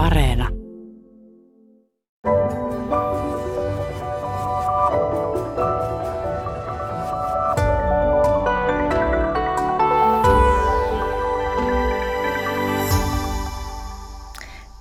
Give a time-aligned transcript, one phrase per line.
[0.00, 0.48] Areena.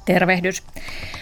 [0.05, 0.63] Tervehdys.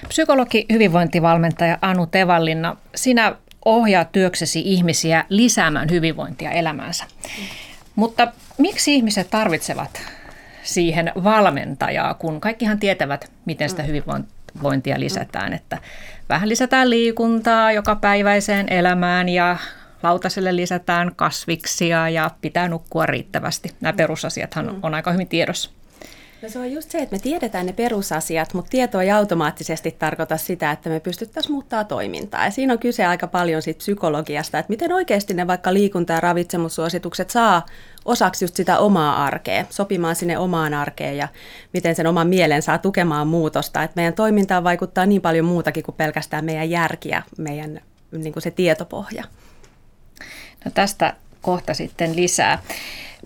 [0.08, 3.36] Psykologi hyvinvointivalmentaja Anu Tevallinna, sinä
[3.66, 7.04] ohjaat työksesi ihmisiä lisäämään hyvinvointia elämäänsä.
[7.96, 8.28] Mutta
[8.58, 10.17] miksi ihmiset tarvitsevat
[10.68, 15.78] siihen valmentajaa, kun kaikkihan tietävät, miten sitä hyvinvointia lisätään, että
[16.30, 19.58] vähän lisätään liikuntaa joka päiväiseen elämään ja
[20.04, 23.76] lautaselle lisätään kasviksia ja pitää nukkua riittävästi.
[23.82, 25.70] Nämä perusasiathan on aika hyvin tiedossa.
[26.42, 30.38] No se on just se, että me tiedetään ne perusasiat, mutta tieto ei automaattisesti tarkoita
[30.38, 32.46] sitä, että me pystyttäisiin muuttaa toimintaa.
[32.46, 36.20] Ja siinä on kyse aika paljon siitä psykologiasta, että miten oikeasti ne vaikka liikunta- ja
[36.20, 37.66] ravitsemussuositukset saa
[38.06, 41.28] osaksi just sitä omaa arkea, sopimaan sinne omaan arkeen ja
[41.74, 43.84] miten sen oman mielen saa tukemaan muutosta.
[43.84, 47.82] Että meidän toimintaan vaikuttaa niin paljon muutakin kuin pelkästään meidän järki ja meidän
[48.12, 49.24] niin kuin se tietopohja.
[50.66, 52.64] No tästä kohta sitten lisää.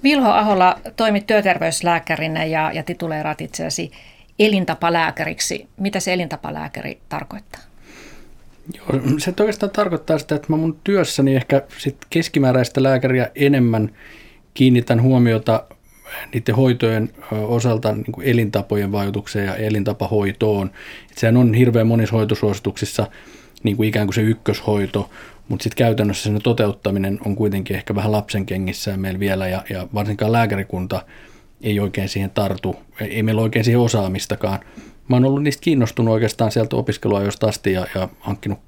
[0.03, 3.91] Vilho Ahola toimit työterveyslääkärinä ja, ja tituleeraat itseäsi
[4.39, 5.67] elintapalääkäriksi.
[5.77, 7.61] Mitä se elintapalääkäri tarkoittaa?
[8.77, 13.89] Joo, se oikeastaan tarkoittaa sitä, että mä mun työssäni ehkä sit keskimääräistä lääkäriä enemmän
[14.53, 15.63] kiinnitän huomiota
[16.33, 20.71] niiden hoitojen osalta niin kuin elintapojen vaikutukseen ja elintapahoitoon.
[21.11, 23.07] Et sehän on hirveän monissa hoitosuosituksissa
[23.63, 25.09] niin kuin ikään kuin se ykköshoito,
[25.51, 29.87] mutta sitten käytännössä sen toteuttaminen on kuitenkin ehkä vähän lapsen kengissä meillä vielä ja, ja
[29.93, 31.05] varsinkaan lääkärikunta
[31.61, 34.59] ei oikein siihen tartu, ei meillä oikein siihen osaamistakaan.
[35.07, 38.59] Mä oon ollut niistä kiinnostunut oikeastaan sieltä opiskeluajoista asti ja, ja hankkinut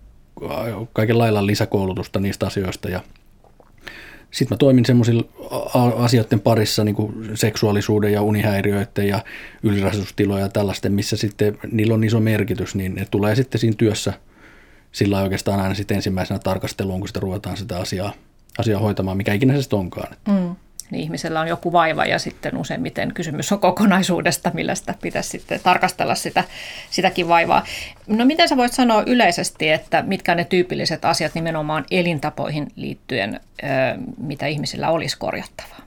[0.93, 3.01] kaiken lailla lisäkoulutusta niistä asioista ja
[4.31, 5.23] sitten mä toimin semmoisilla
[5.97, 9.23] asioiden parissa, niin kuin seksuaalisuuden ja unihäiriöiden ja
[9.63, 14.13] ylirasitustiloja ja tällaisten, missä sitten niillä on iso merkitys, niin ne tulee sitten siinä työssä–
[14.93, 18.13] sillä oikeastaan aina sitten ensimmäisenä tarkasteluun, kun sitä ruvetaan sitä asiaa,
[18.57, 20.15] asiaa hoitamaan, mikä ikinä se sitten onkaan.
[20.27, 20.55] Mm.
[20.91, 25.59] Niin ihmisellä on joku vaiva ja sitten useimmiten kysymys on kokonaisuudesta, millä sitä pitäisi sitten
[25.63, 26.43] tarkastella sitä,
[26.89, 27.65] sitäkin vaivaa.
[28.07, 33.39] No miten sä voit sanoa yleisesti, että mitkä on ne tyypilliset asiat nimenomaan elintapoihin liittyen,
[34.17, 35.79] mitä ihmisillä olisi korjattavaa?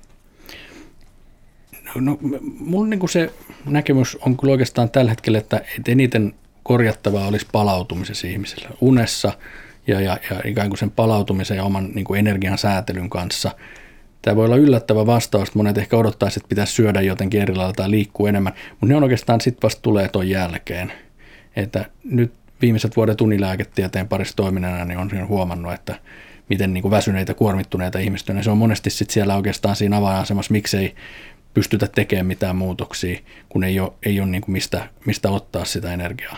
[1.84, 2.19] No, no
[2.59, 3.33] mun niin se
[3.65, 6.34] näkemys on kyllä oikeastaan tällä hetkellä, että eniten
[6.66, 9.32] korjattavaa olisi palautumisessa ihmisellä unessa
[9.87, 13.50] ja, ja, ja ikään kuin sen palautumisen ja oman niin kuin energian säätelyn kanssa.
[14.22, 17.91] Tämä voi olla yllättävä vastaus, että monet ehkä odottaisi, että pitäisi syödä jotenkin eri tai
[17.91, 20.93] liikkua enemmän, mutta ne on oikeastaan sitten vasta tulee tuon jälkeen.
[21.56, 22.32] Että nyt
[22.62, 25.98] viimeiset vuodet unilääketieteen parissa toiminnana niin on huomannut, että
[26.48, 30.53] miten niin kuin väsyneitä, kuormittuneita ihmistä, niin se on monesti sit siellä oikeastaan siinä avainasemassa,
[30.53, 30.94] miksei
[31.56, 33.19] pystytä tekemään mitään muutoksia,
[33.49, 36.37] kun ei ole, ei ole niin kuin mistä, mistä ottaa sitä energiaa.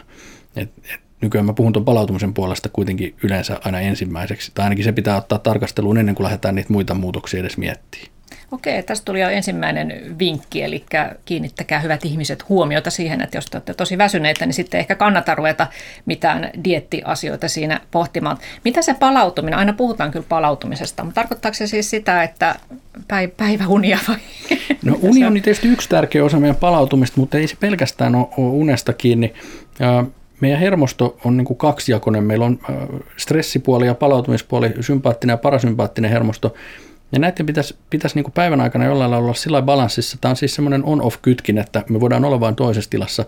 [0.57, 4.93] Et, et nykyään mä puhun tuon palautumisen puolesta kuitenkin yleensä aina ensimmäiseksi, tai ainakin se
[4.93, 8.18] pitää ottaa tarkasteluun ennen kuin lähdetään niitä muita muutoksia edes miettimään.
[8.53, 10.85] Okei, tästä tuli jo ensimmäinen vinkki, eli
[11.25, 15.35] kiinnittäkää hyvät ihmiset huomiota siihen, että jos te olette tosi väsyneitä, niin sitten ehkä kannata
[15.35, 15.67] ruveta
[16.07, 18.39] mitään diettiasioita siinä pohtimaan.
[18.65, 22.57] Mitä se palautuminen, aina puhutaan kyllä palautumisesta, mutta tarkoittaako se siis sitä, että
[23.37, 24.17] päiväunia vai?
[24.85, 28.93] No uni on tietysti yksi tärkeä osa meidän palautumista, mutta ei se pelkästään ole unesta
[28.93, 29.35] kiinni.
[30.41, 32.25] Meidän hermosto on niin kuin kaksijakoinen.
[32.25, 32.59] Meillä on
[33.17, 36.55] stressipuoli ja palautumispuoli, sympaattinen ja parasympaattinen hermosto.
[37.13, 40.19] Ja näiden pitäisi, pitäisi niin kuin päivän aikana jollain lailla olla sillä balanssissa.
[40.21, 43.25] Tämä on siis semmoinen on-off-kytkin, että me voidaan olla vain toisessa tilassa.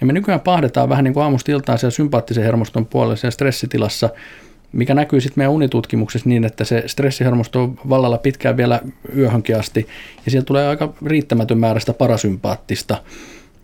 [0.00, 4.10] Ja me nykyään pahdetaan vähän niin kuin aamusta iltaan siellä sympaattisen hermoston puolella siellä stressitilassa,
[4.72, 8.80] mikä näkyy sitten meidän unitutkimuksessa niin, että se stressihermosto on vallalla pitkään vielä
[9.16, 9.88] yöhönkin asti,
[10.24, 13.02] ja siellä tulee aika riittämätön määrä sitä parasympaattista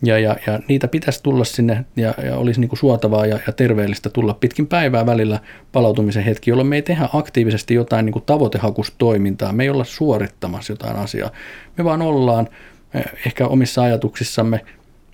[0.07, 3.53] ja, ja, ja niitä pitäisi tulla sinne ja, ja olisi niin kuin suotavaa ja, ja
[3.53, 5.41] terveellistä tulla pitkin päivää välillä
[5.73, 10.73] palautumisen hetki, jolloin me ei tehdä aktiivisesti jotain niin kuin tavoitehakustoimintaa, me ei olla suorittamassa
[10.73, 11.31] jotain asiaa.
[11.79, 12.49] Me vaan ollaan
[12.95, 14.61] eh, ehkä omissa ajatuksissamme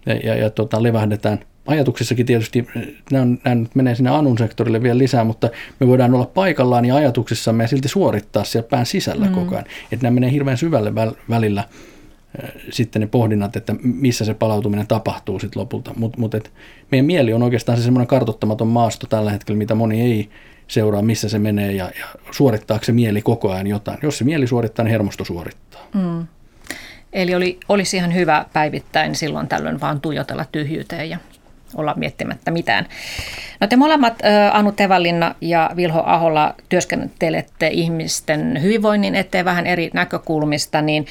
[0.06, 1.38] ja, ja, ja tota, levähdetään.
[1.66, 5.50] Ajatuksissakin tietysti, eh, nämä, on, nämä nyt menee sinne anun sektorille vielä lisää, mutta
[5.80, 9.32] me voidaan olla paikallaan ja ajatuksissamme ja silti suorittaa siellä pään sisällä mm.
[9.32, 9.66] koko ajan.
[9.92, 10.94] Että nämä menee hirveän syvälle
[11.30, 11.64] välillä
[12.70, 15.94] sitten ne pohdinnat, että missä se palautuminen tapahtuu sitten lopulta.
[15.96, 16.34] Mutta mut,
[16.90, 20.30] meidän mieli on oikeastaan se semmoinen kartottamaton maasto tällä hetkellä, mitä moni ei
[20.68, 23.98] seuraa, missä se menee ja, ja suorittaako se mieli koko ajan jotain.
[24.02, 25.80] Jos se mieli suorittaa, niin hermosto suorittaa.
[25.94, 26.26] Mm.
[27.12, 31.18] Eli oli, olisi ihan hyvä päivittäin silloin tällöin vaan tuijotella tyhjyyteen ja
[31.74, 32.86] olla miettimättä mitään.
[33.60, 34.18] No te molemmat,
[34.52, 41.06] Anu Tevallinna ja Vilho Aholla, työskentelette ihmisten hyvinvoinnin eteen vähän eri näkökulmista, niin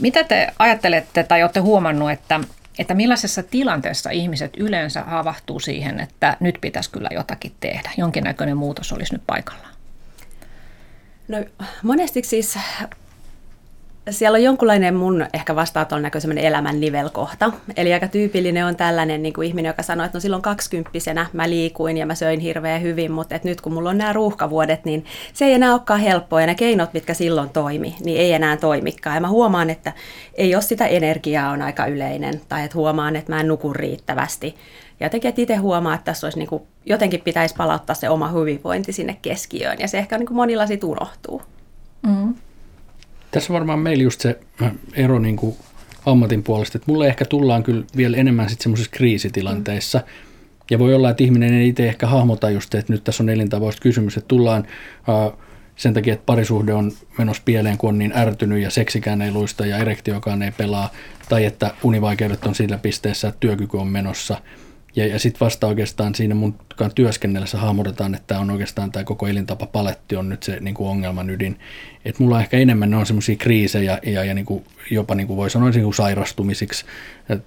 [0.00, 2.40] mitä te ajattelette tai olette huomannut, että
[2.78, 7.90] että millaisessa tilanteessa ihmiset yleensä havahtuu siihen, että nyt pitäisi kyllä jotakin tehdä.
[7.96, 9.74] Jonkinnäköinen muutos olisi nyt paikallaan.
[11.28, 11.44] No
[11.82, 12.58] monesti siis
[14.10, 17.52] siellä on jonkunlainen mun ehkä vastaanoton näkö elämän nivelkohta.
[17.76, 21.50] Eli aika tyypillinen on tällainen niin kuin ihminen, joka sanoo, että no silloin kaksikymppisenä mä
[21.50, 25.04] liikuin ja mä söin hirveän hyvin, mutta että nyt kun mulla on nämä ruuhkavuodet, niin
[25.32, 29.16] se ei enää olekaan helppoa ja ne keinot, mitkä silloin toimi, niin ei enää toimikaan.
[29.16, 29.92] Ja mä huomaan, että
[30.34, 34.56] ei ole sitä energiaa on aika yleinen tai että huomaan, että mä en nuku riittävästi.
[35.00, 38.28] Ja jotenkin, että itse huomaa, että tässä olisi niin kuin, jotenkin pitäisi palauttaa se oma
[38.28, 41.42] hyvinvointi sinne keskiöön ja se ehkä niin kuin monilla sitten unohtuu.
[42.06, 42.34] Mm.
[43.30, 44.40] Tässä varmaan meillä just se
[44.94, 45.56] ero niin kuin
[46.06, 50.00] ammatin puolesta, että mulle ehkä tullaan kyllä vielä enemmän sitten semmoisissa kriisitilanteissa,
[50.70, 53.82] ja voi olla, että ihminen ei itse ehkä hahmota just, että nyt tässä on elintavoista
[53.82, 54.66] kysymys, että tullaan
[55.76, 59.66] sen takia, että parisuhde on menossa pieleen, kun on niin ärtynyt ja seksikään ei luista
[59.66, 60.90] ja erektiokaan ei pelaa,
[61.28, 64.40] tai että univaikeudet on sillä pisteessä, että työkyky on menossa–
[64.96, 66.58] ja, ja sitten vasta oikeastaan siinä mun
[66.94, 71.30] työskennellessä hahmotetaan, että on oikeastaan tämä koko elintapa paletti on nyt se niin kuin ongelman
[71.30, 71.58] ydin.
[72.04, 75.36] Et mulla ehkä enemmän ne on semmoisia kriisejä ja, ja niin kuin jopa niin kuin
[75.36, 76.84] voi sanoa niin kuin sairastumisiksi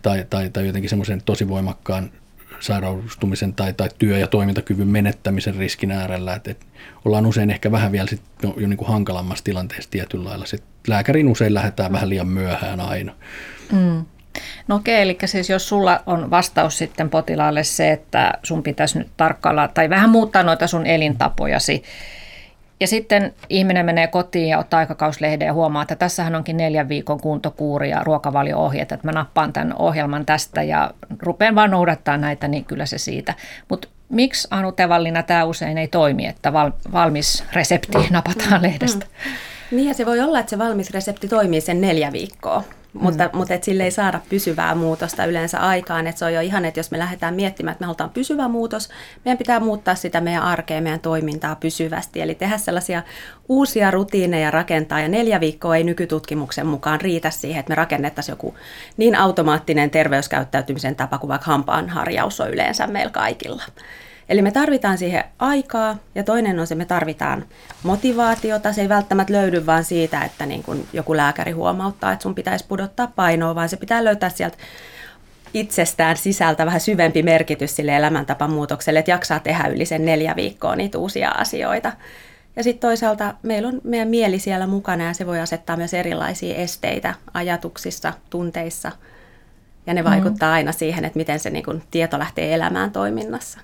[0.02, 2.12] tai, tai, tai jotenkin semmoisen tosi voimakkaan
[2.60, 6.34] sairastumisen tai, tai työ- ja toimintakyvyn menettämisen riskin äärellä.
[6.34, 6.66] Et, et
[7.06, 10.46] ollaan usein ehkä vähän vielä sit jo, jo niin kuin hankalammassa tilanteessa tietyllä lailla.
[10.46, 13.14] Sit lääkärin usein lähdetään vähän liian myöhään aina.
[13.72, 14.06] Mm.
[14.68, 19.08] No okei, eli siis jos sulla on vastaus sitten potilaalle se, että sun pitäisi nyt
[19.18, 21.84] tarkkailla tai vähän muuttaa noita sun elintapojasi,
[22.80, 27.20] ja sitten ihminen menee kotiin ja ottaa aikakauslehden ja huomaa, että tässähän onkin neljän viikon
[27.20, 32.66] kuntokuuri ja ruokavalio-ohjeet, että mä nappaan tämän ohjelman tästä ja rupean vaan noudattaa näitä, niin
[32.66, 33.34] kyllä se siitä.
[33.70, 39.06] Mutta miksi Anu Tevallina tämä usein ei toimi, että val, valmis resepti napataan lehdestä?
[39.06, 39.78] Mm.
[39.78, 42.64] Niin ja se voi olla, että se valmis resepti toimii sen neljä viikkoa.
[42.94, 43.38] Mutta, mm.
[43.38, 46.08] mutta et sille ei saada pysyvää muutosta yleensä aikaan.
[46.08, 48.90] Et se on jo ihan, että jos me lähdetään miettimään, että me halutaan pysyvä muutos,
[49.26, 52.22] meidän pitää muuttaa sitä meidän arkea, meidän toimintaa pysyvästi.
[52.22, 53.04] Eli tehdä sellaisia
[53.50, 55.00] uusia rutiineja rakentaa.
[55.00, 58.56] Ja neljä viikkoa ei nykytutkimuksen mukaan riitä siihen, että me rakennettaisiin joku
[58.98, 63.64] niin automaattinen terveyskäyttäytymisen tapa kuin vaikka hampaanharjaus on yleensä meillä kaikilla.
[64.34, 67.46] Eli me tarvitaan siihen aikaa ja toinen on se, me tarvitaan
[67.84, 68.74] motivaatiota.
[68.74, 72.66] Se ei välttämättä löydy vaan siitä, että niin kun joku lääkäri huomauttaa, että sun pitäisi
[72.68, 74.58] pudottaa painoa, vaan se pitää löytää sieltä
[75.54, 80.98] itsestään sisältä vähän syvempi merkitys sille elämäntapamuutokselle, että jaksaa tehdä yli sen neljä viikkoa niitä
[80.98, 81.92] uusia asioita.
[82.56, 86.56] Ja sitten toisaalta meillä on meidän mieli siellä mukana ja se voi asettaa myös erilaisia
[86.56, 88.92] esteitä ajatuksissa, tunteissa.
[89.88, 90.10] Ja ne mm.
[90.10, 93.60] vaikuttaa aina siihen, että miten se niin kun, tieto lähtee elämään toiminnassa.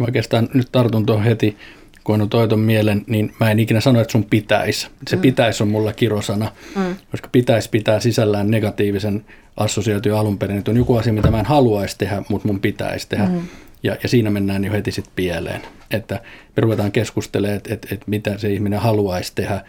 [0.00, 1.56] Oikeastaan nyt tartun tuohon heti,
[2.04, 4.88] kun on toiton mielen, niin mä en ikinä sano, että sun pitäisi.
[5.08, 5.22] Se mm.
[5.22, 6.96] pitäisi on mulla kirosana, mm.
[7.10, 9.24] koska pitäisi pitää sisällään negatiivisen
[9.56, 10.58] assosiaatio alun perin.
[10.58, 13.26] Että on joku asia, mitä mä en haluaisi tehdä, mutta mun pitäisi tehdä.
[13.26, 13.40] Mm.
[13.82, 15.62] Ja, ja siinä mennään jo heti sitten pieleen.
[15.90, 16.20] Että
[16.56, 19.64] me ruvetaan keskustelemaan, että, että, että mitä se ihminen haluaisi tehdä,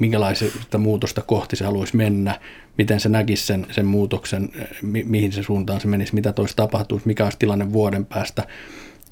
[0.00, 2.40] minkälaista muutosta kohti se haluaisi mennä,
[2.78, 4.48] miten se näkisi sen, sen muutoksen,
[4.82, 8.46] mi, mihin se suuntaan se menisi, mitä toisi tapahtuisi, mikä olisi tilanne vuoden päästä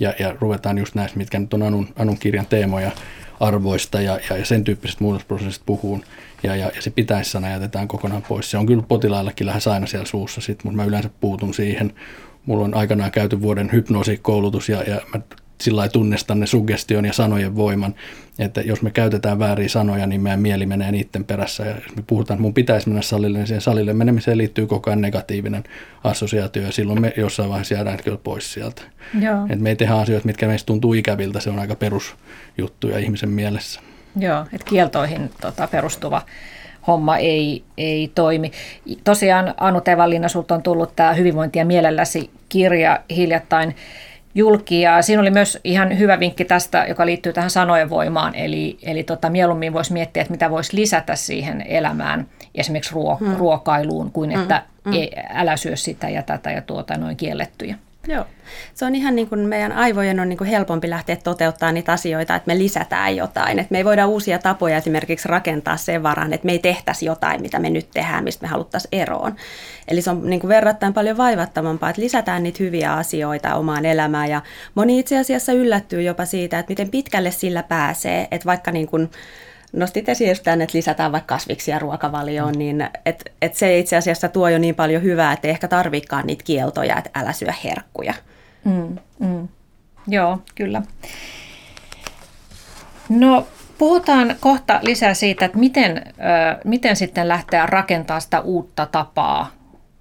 [0.00, 2.90] ja, ja ruvetaan just näistä, mitkä nyt on Anun, Anun kirjan teemoja
[3.40, 6.04] arvoista ja, ja, ja sen tyyppisestä muutosprosessista puhuun.
[6.42, 8.50] Ja, ja, ja se pitäisi sana jätetään kokonaan pois.
[8.50, 11.94] Se on kyllä potilaillakin lähes aina siellä suussa, sit, mutta mä yleensä puutun siihen.
[12.46, 15.20] Mulla on aikanaan käyty vuoden hypnoosikoulutus ja, ja mä
[15.60, 17.94] sillä lailla tunnistan ne suggestion ja sanojen voiman,
[18.38, 21.64] että jos me käytetään vääriä sanoja, niin meidän mieli menee niiden perässä.
[21.64, 24.90] Ja jos me puhutaan, että mun pitäisi mennä salille, niin siihen salille menemiseen liittyy koko
[24.90, 25.64] ajan negatiivinen
[26.04, 28.82] assosiaatio, ja silloin me jossain vaiheessa jäädään kyllä pois sieltä.
[29.20, 29.46] Joo.
[29.50, 33.80] Et me ei tehdä asioita, mitkä meistä tuntuu ikäviltä, se on aika perusjuttuja ihmisen mielessä.
[34.18, 36.22] Joo, että kieltoihin tota, perustuva
[36.86, 38.52] homma ei, ei toimi.
[39.04, 43.76] Tosiaan Anu Tevallina, sulta on tullut tämä Hyvinvointia mielelläsi kirja hiljattain
[44.34, 44.80] julki.
[44.80, 48.34] Ja siinä oli myös ihan hyvä vinkki tästä, joka liittyy tähän sanojen voimaan.
[48.34, 53.36] Eli, eli tota, mieluummin voisi miettiä, että mitä voisi lisätä siihen elämään, esimerkiksi ruo- hmm.
[53.36, 54.42] ruokailuun, kuin hmm.
[54.42, 54.92] että hmm.
[54.92, 57.76] Ei, älä syö sitä ja tätä ja tuota noin kiellettyjä.
[58.06, 58.24] Joo.
[58.74, 62.34] Se on ihan niin kuin meidän aivojen on niin kuin helpompi lähteä toteuttaa niitä asioita,
[62.34, 63.58] että me lisätään jotain.
[63.58, 67.42] Että me ei voida uusia tapoja esimerkiksi rakentaa sen varaan, että me ei tehtäisi jotain,
[67.42, 69.36] mitä me nyt tehdään, mistä me haluttaisiin eroon.
[69.88, 74.30] Eli se on niin kuin verrattain paljon vaivattavampaa, että lisätään niitä hyviä asioita omaan elämään.
[74.30, 74.42] Ja
[74.74, 79.10] moni itse asiassa yllättyy jopa siitä, että miten pitkälle sillä pääsee, että vaikka niin kuin
[79.74, 82.58] nostit esiin tämän, että lisätään vaikka kasviksia ruokavalioon, mm.
[82.58, 86.26] niin et, et se itse asiassa tuo jo niin paljon hyvää, että ei ehkä tarvikaan
[86.26, 88.14] niitä kieltoja, että älä syö herkkuja.
[88.64, 89.48] Mm, mm.
[90.08, 90.82] Joo, kyllä.
[93.08, 93.46] No
[93.78, 96.02] puhutaan kohta lisää siitä, että miten,
[96.64, 99.50] miten sitten lähteä rakentamaan sitä uutta tapaa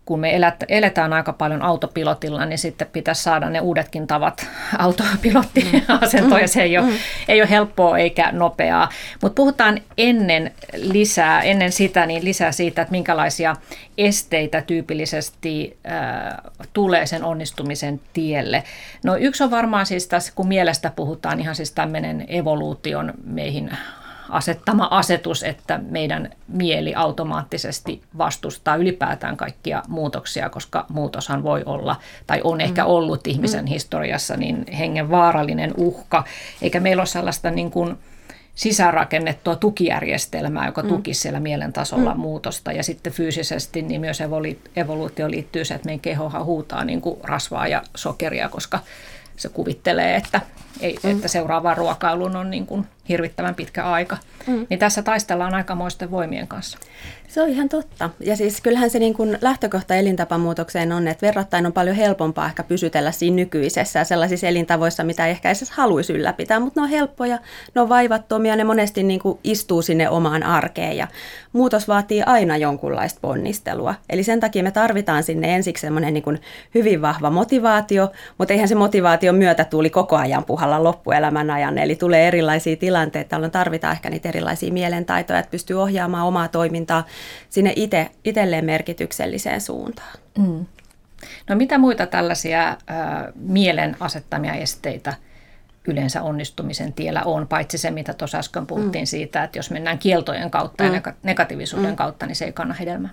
[0.06, 6.48] kun me eletään aika paljon autopilotilla, niin sitten pitäisi saada ne uudetkin tavat autopilottiasentoon, ja
[6.48, 6.94] se ei ole, mm.
[7.28, 8.90] ei ole helppoa eikä nopeaa.
[9.22, 13.56] Mutta puhutaan ennen lisää, ennen sitä, niin lisää siitä, että minkälaisia
[13.98, 16.38] esteitä tyypillisesti äh,
[16.74, 18.64] tulee sen onnistumisen tielle.
[19.04, 23.72] No yksi on varmaan siis tässä, kun mielestä puhutaan, ihan siis tämmöinen evoluution meihin
[24.30, 31.96] asettama asetus, että meidän mieli automaattisesti vastustaa ylipäätään kaikkia muutoksia, koska muutoshan voi olla,
[32.28, 32.90] tai on ehkä mm.
[32.90, 33.70] ollut ihmisen mm.
[33.70, 36.24] historiassa, niin hengen vaarallinen uhka,
[36.62, 37.98] eikä meillä ole sellaista niin kuin,
[38.56, 40.90] sisäänrakennettua tukijärjestelmää, joka mm.
[40.90, 42.20] tukisi siellä mielen tasolla mm.
[42.20, 42.72] muutosta.
[42.72, 44.20] Ja sitten fyysisesti niin myös
[44.76, 48.80] evoluutio liittyy se, että meidän kehohan huutaa niin kuin rasvaa ja sokeria, koska
[49.38, 50.42] se kuvittelee, että,
[50.80, 51.12] ei, mm.
[51.12, 54.18] että seuraava ruokailun on niin kuin hirvittävän pitkä aika.
[54.48, 54.68] Mm.
[54.70, 56.78] Niin tässä taistellaan aikamoisten voimien kanssa.
[57.34, 58.10] Se on ihan totta.
[58.20, 62.64] Ja siis kyllähän se niin kuin lähtökohta elintapamuutokseen on, että verrattain on paljon helpompaa ehkä
[62.64, 67.40] pysytellä siinä nykyisessä ja sellaisissa elintavoissa, mitä ehkä edes haluaisi ylläpitää, mutta ne on helppoja,
[67.76, 71.08] ne on vaivattomia, ne monesti niin kuin istuu sinne omaan arkeen ja
[71.54, 73.96] muutos vaatii aina jonkunlaista ponnistelua.
[74.10, 76.42] Eli sen takia me tarvitaan sinne ensiksi semmoinen niin kuin
[76.76, 81.96] hyvin vahva motivaatio, mutta eihän se motivaation myötä tuli koko ajan puhalla loppuelämän ajan, eli
[81.96, 87.04] tulee erilaisia tilanteita, jolloin tarvitaan ehkä niitä erilaisia mielentaitoja, että pystyy ohjaamaan omaa toimintaa
[87.50, 90.18] sinne ite, itselleen merkitykselliseen suuntaan.
[90.38, 90.66] Mm.
[91.50, 92.78] No mitä muita tällaisia äh,
[93.36, 95.14] mielen asettamia esteitä
[95.88, 99.08] yleensä onnistumisen tiellä on, paitsi se, mitä tuossa äsken puhuttiin mm.
[99.08, 100.94] siitä, että jos mennään kieltojen kautta mm.
[100.94, 101.96] ja negatiivisuuden mm.
[101.96, 103.12] kautta, niin se ei kanna hedelmää.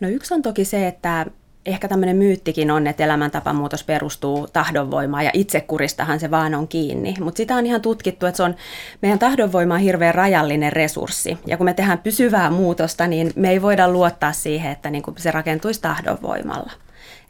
[0.00, 1.26] No yksi on toki se, että
[1.66, 7.14] ehkä tämmöinen myyttikin on, että elämäntapamuutos perustuu tahdonvoimaan ja itsekuristahan se vaan on kiinni.
[7.20, 8.56] Mutta sitä on ihan tutkittu, että se on,
[9.02, 11.38] meidän tahdonvoima on hirveän rajallinen resurssi.
[11.46, 15.30] Ja kun me tehdään pysyvää muutosta, niin me ei voida luottaa siihen, että niin se
[15.30, 16.72] rakentuisi tahdonvoimalla.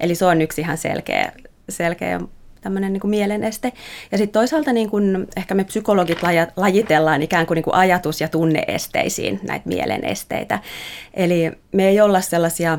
[0.01, 1.33] Eli se on yksi ihan selkeä,
[1.69, 2.21] selkeä
[2.61, 3.73] tämmöinen niin mieleneste.
[4.13, 6.19] Ja sitten toisaalta niin kuin, ehkä me psykologit
[6.57, 10.59] lajitellaan ikään kuin, niin kuin ajatus- ja tunneesteisiin näitä mielenesteitä.
[11.15, 12.79] Eli me ei olla sellaisia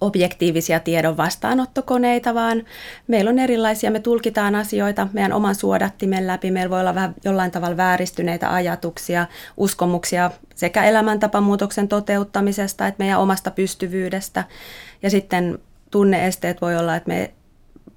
[0.00, 2.64] objektiivisia tiedon vastaanottokoneita, vaan
[3.06, 7.50] meillä on erilaisia, me tulkitaan asioita meidän oman suodattimen läpi, meillä voi olla vähän jollain
[7.50, 14.44] tavalla vääristyneitä ajatuksia, uskomuksia sekä elämäntapamuutoksen toteuttamisesta että meidän omasta pystyvyydestä.
[15.02, 15.58] Ja sitten
[15.90, 17.34] tunneesteet voi olla, että me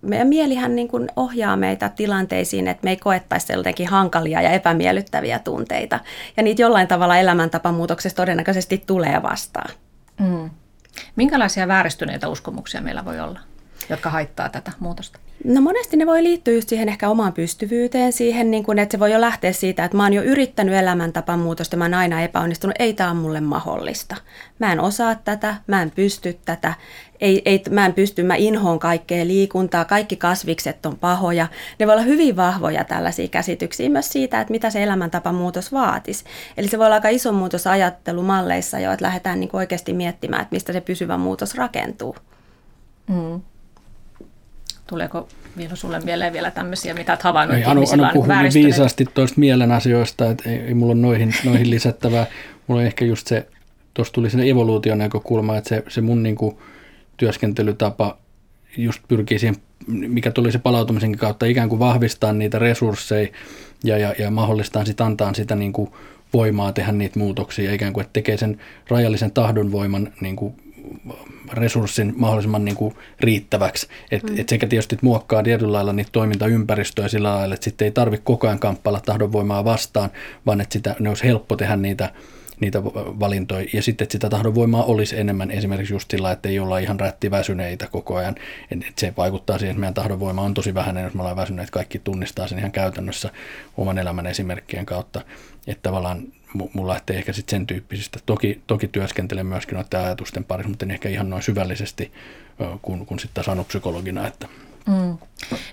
[0.01, 5.39] meidän mielihän niin kuin ohjaa meitä tilanteisiin, että me ei koettaisi jotenkin hankalia ja epämiellyttäviä
[5.39, 6.00] tunteita.
[6.38, 9.70] Ja niitä jollain tavalla elämäntapamuutoksessa todennäköisesti tulee vastaan.
[10.20, 10.50] Mm.
[11.16, 13.39] Minkälaisia vääristyneitä uskomuksia meillä voi olla,
[13.89, 15.20] jotka haittaa tätä muutosta?
[15.44, 19.00] No monesti ne voi liittyä just siihen ehkä omaan pystyvyyteen, siihen, niin kun, että se
[19.00, 22.75] voi jo lähteä siitä, että mä oon jo yrittänyt elämäntapan muutosta, mä oon aina epäonnistunut,
[22.80, 24.16] ei tämä on mulle mahdollista.
[24.60, 26.74] Mä en osaa tätä, mä en pysty tätä,
[27.21, 31.47] ei, ei, mä en pysty, mä inhoon kaikkea liikuntaa, kaikki kasvikset on pahoja.
[31.79, 36.25] Ne voi olla hyvin vahvoja tällaisia käsityksiä myös siitä, että mitä se elämäntapamuutos vaatisi.
[36.57, 40.55] Eli se voi olla aika iso muutos ajattelumalleissa jo, että lähdetään niin oikeasti miettimään, että
[40.55, 42.15] mistä se pysyvä muutos rakentuu.
[43.07, 43.41] Mm.
[44.88, 49.05] Tuleeko Viilu sulle mieleen vielä tämmöisiä, mitä olet havainnut ei, Anu, Anu puhui niin viisaasti
[49.13, 52.25] tuosta mielen asioista, että ei, ei mulla ole noihin, noihin lisättävää.
[52.67, 53.47] Mulla on ehkä just se,
[53.93, 56.57] tuossa tuli sinne evoluution näkökulma, että se, se mun niin kuin
[57.17, 58.17] työskentelytapa
[58.77, 59.55] just pyrkii siihen,
[59.88, 63.27] mikä tuli se palautumisen kautta, ikään kuin vahvistaa niitä resursseja
[63.83, 65.91] ja, ja, ja mahdollistaa sitten antaa sitä niin kuin
[66.33, 68.59] voimaa tehdä niitä muutoksia, ikään kuin että tekee sen
[68.89, 70.55] rajallisen tahdonvoiman niin kuin
[71.53, 73.88] resurssin mahdollisimman niin kuin riittäväksi.
[74.12, 74.39] Et, mm.
[74.39, 78.47] et sekä tietysti muokkaa tietyllä lailla niitä toimintaympäristöjä sillä lailla, että sitten ei tarvitse koko
[78.47, 80.09] ajan kamppailla tahdonvoimaa vastaan,
[80.45, 82.09] vaan että sitä, ne olisi helppo tehdä niitä,
[82.60, 82.84] niitä
[83.20, 83.68] valintoja.
[83.74, 87.88] Ja sitten, että sitä tahdonvoimaa olisi enemmän esimerkiksi just sillä, että ei olla ihan rättiväsyneitä
[87.88, 88.36] koko ajan.
[88.72, 91.70] Et, et se vaikuttaa siihen, että meidän tahdonvoima on tosi vähäinen, jos me ollaan väsyneet.
[91.70, 93.30] Kaikki tunnistaa sen ihan käytännössä
[93.78, 95.22] oman elämän esimerkkien kautta.
[95.68, 96.24] Että tavallaan
[96.74, 98.20] mulla lähtee ehkä sitten sen tyyppisistä.
[98.26, 102.12] Toki, toki työskentelen myöskin noiden ajatusten parissa, mutta en ehkä ihan noin syvällisesti
[102.82, 104.28] kuin, kuin sitten taas psykologina.
[104.28, 104.48] Että.
[104.88, 105.17] Mm.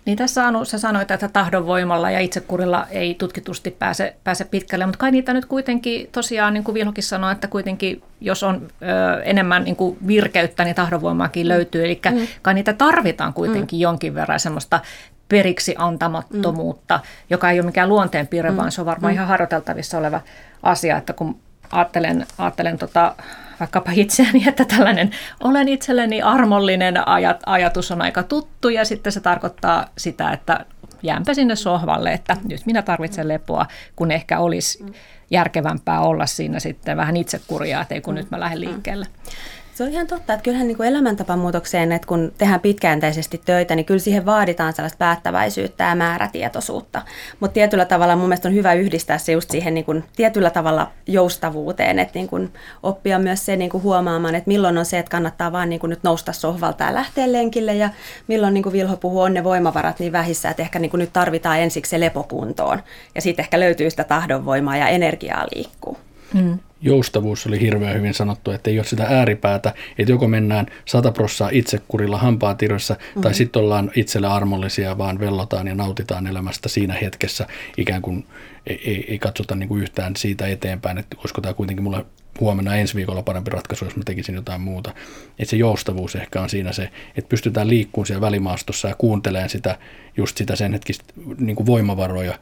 [0.04, 4.98] Niin tässä Anu, sä sanoit, että tahdonvoimalla ja itsekurilla ei tutkitusti pääse, pääse pitkälle, mutta
[4.98, 9.64] kai niitä nyt kuitenkin tosiaan, niin kuin Vilhokin sanoi, että kuitenkin jos on ö, enemmän
[9.64, 11.84] niin kuin virkeyttä, niin tahdonvoimaakin löytyy.
[11.84, 12.26] Eli mm.
[12.42, 13.82] kai niitä tarvitaan kuitenkin mm.
[13.82, 14.80] jonkin verran semmoista
[15.28, 17.02] periksi antamattomuutta, mm.
[17.30, 18.56] joka ei ole mikään luonteenpiirre, mm.
[18.56, 19.14] vaan se on varmaan mm.
[19.14, 20.20] ihan harjoiteltavissa oleva
[20.62, 21.40] asia, että kun
[21.72, 23.14] ajattelen, ajattelen tota,
[23.60, 25.10] vaikkapa itseäni, että tällainen
[25.44, 30.66] olen itselleni armollinen ajat, ajatus on aika tuttu ja sitten se tarkoittaa sitä, että
[31.02, 34.86] jäänpä sinne sohvalle, että nyt minä tarvitsen lepoa, kun ehkä olisi
[35.30, 39.06] järkevämpää olla siinä sitten vähän itsekuria, että ei kun nyt mä lähden liikkeelle.
[39.74, 43.86] Se on ihan totta, että kyllähän niin kuin elämäntapamuutokseen, että kun tehdään pitkäjänteisesti töitä, niin
[43.86, 47.02] kyllä siihen vaaditaan sellaista päättäväisyyttä ja määrätietoisuutta.
[47.40, 50.90] Mutta tietyllä tavalla mun mielestä on hyvä yhdistää se just siihen niin kuin tietyllä tavalla
[51.06, 52.52] joustavuuteen, että niin kuin
[52.82, 55.90] oppia myös se niin kuin huomaamaan, että milloin on se, että kannattaa vaan niin kuin
[55.90, 57.90] nyt nousta sohvalta ja lähteä lenkille ja
[58.26, 61.12] milloin niin kuin Vilho puhuu, on ne voimavarat niin vähissä, että ehkä niin kuin nyt
[61.12, 62.82] tarvitaan ensiksi se lepokuntoon
[63.14, 65.98] ja sitten ehkä löytyy sitä tahdonvoimaa ja energiaa liikkuu.
[66.34, 71.48] Mm joustavuus oli hirveän hyvin sanottu, että ei ole sitä ääripäätä, että joko mennään sataprossaa
[71.52, 73.22] itsekurilla hampaatirössä, mm-hmm.
[73.22, 78.26] tai sitten ollaan itselle armollisia, vaan vellotaan ja nautitaan elämästä siinä hetkessä, ikään kuin
[78.66, 82.04] ei, ei, ei katsota niin kuin yhtään siitä eteenpäin, että olisiko tämä kuitenkin mulle
[82.40, 84.90] huomenna ensi viikolla parempi ratkaisu, jos mä tekisin jotain muuta.
[85.38, 89.78] Että se joustavuus ehkä on siinä se, että pystytään liikkumaan siellä välimaastossa ja kuuntelemaan sitä,
[90.16, 91.04] just sitä sen hetkistä
[91.38, 92.38] niin kuin voimavaroja,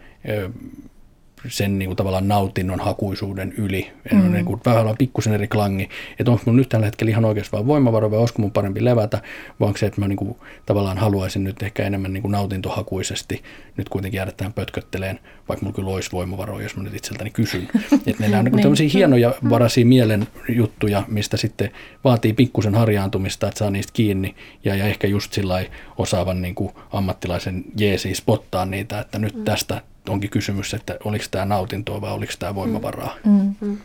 [1.49, 3.93] sen niin kuin tavallaan nautinnon hakuisuuden yli.
[4.13, 4.33] Mm.
[4.33, 7.53] Niin kuin, vähän on pikkusen eri klangi, että onko mun nyt tällä hetkellä ihan oikeasti
[7.53, 9.21] vaan voimavaro vai olisiko mun parempi levätä,
[9.61, 13.43] vai onko se, että mä niin kuin, tavallaan haluaisin nyt ehkä enemmän niin kuin nautintohakuisesti
[13.77, 17.69] nyt kuitenkin jäädä tähän pötkötteleen, vaikka mulla kyllä olisi voimavaroja, jos mä nyt itseltäni kysyn.
[18.07, 21.71] että ne on niin tämmöisiä hienoja varaisia mielen juttuja, mistä sitten
[22.05, 24.35] vaatii pikkusen harjaantumista, että saa niistä kiinni
[24.65, 25.65] ja, ja ehkä just sillä
[25.99, 29.45] osaavan niin kuin ammattilaisen jeesi spottaa niitä, että nyt mm.
[29.45, 33.14] tästä onkin kysymys, että oliko tämä nautintoa vai oliko tämä voimavaraa.
[33.25, 33.54] Mm.
[33.61, 33.78] Mm.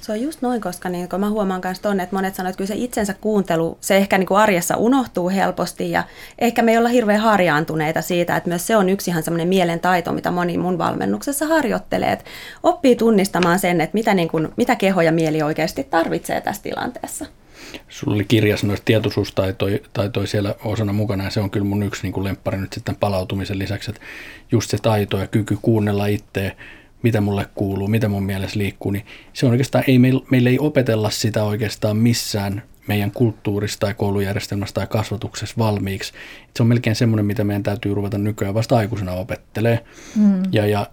[0.00, 2.56] Se on just noin, koska niin, kun mä huomaan myös tuonne, että monet sanoo, että
[2.56, 6.04] kyllä se itsensä kuuntelu, se ehkä niin kuin arjessa unohtuu helposti ja
[6.38, 9.80] ehkä me ei olla hirveän harjaantuneita siitä, että myös se on yksi ihan semmoinen mielen
[9.80, 12.24] taito, mitä moni mun valmennuksessa harjoittelee, että
[12.62, 17.26] oppii tunnistamaan sen, että mitä, niin kuin, mitä keho ja mieli oikeasti tarvitsee tässä tilanteessa.
[17.88, 22.24] Sulla oli kirjassa noista tietoisuustaitoja siellä osana mukana ja se on kyllä mun yksi niin
[22.24, 24.02] lemppari nyt sitten palautumisen lisäksi, että
[24.52, 26.52] just se taito ja kyky kuunnella itseä,
[27.02, 30.58] mitä mulle kuuluu, mitä mun mielessä liikkuu, niin se on oikeastaan, ei meillä, meillä ei
[30.58, 36.12] opetella sitä oikeastaan missään meidän kulttuurista tai koulujärjestelmässä tai kasvatuksessa valmiiksi.
[36.56, 39.84] Se on melkein semmoinen, mitä meidän täytyy ruveta nykyään vasta aikuisena opettelee.
[40.16, 40.42] Mm.
[40.52, 40.86] Ja, ja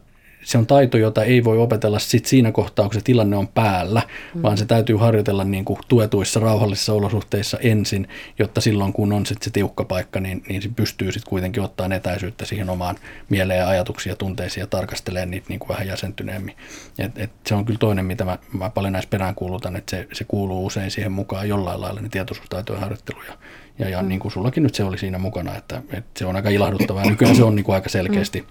[0.45, 4.01] se on taito, jota ei voi opetella sit siinä kohtaa, kun se tilanne on päällä,
[4.35, 4.41] mm.
[4.41, 8.07] vaan se täytyy harjoitella niin kuin tuetuissa rauhallisissa olosuhteissa ensin,
[8.39, 11.95] jotta silloin kun on sit se tiukka paikka, niin, niin se pystyy sitten kuitenkin ottaa
[11.95, 12.95] etäisyyttä siihen omaan
[13.29, 16.55] mieleen ja ajatuksiin ja tunteisiin ja tarkastelemaan niitä niin kuin vähän jäsentyneemmin.
[16.99, 20.23] Et, et se on kyllä toinen, mitä mä, mä paljon näissä peräänkuulutan, että se, se
[20.23, 23.33] kuuluu usein siihen mukaan jollain lailla ne tietoisuustaitojen harjoittelu ja,
[23.79, 24.07] ja, ja mm.
[24.07, 27.05] niin kuin sullakin nyt se oli siinä mukana, että, että se on aika ilahduttavaa.
[27.05, 28.47] Nykyään se on niin kuin aika selkeästi mm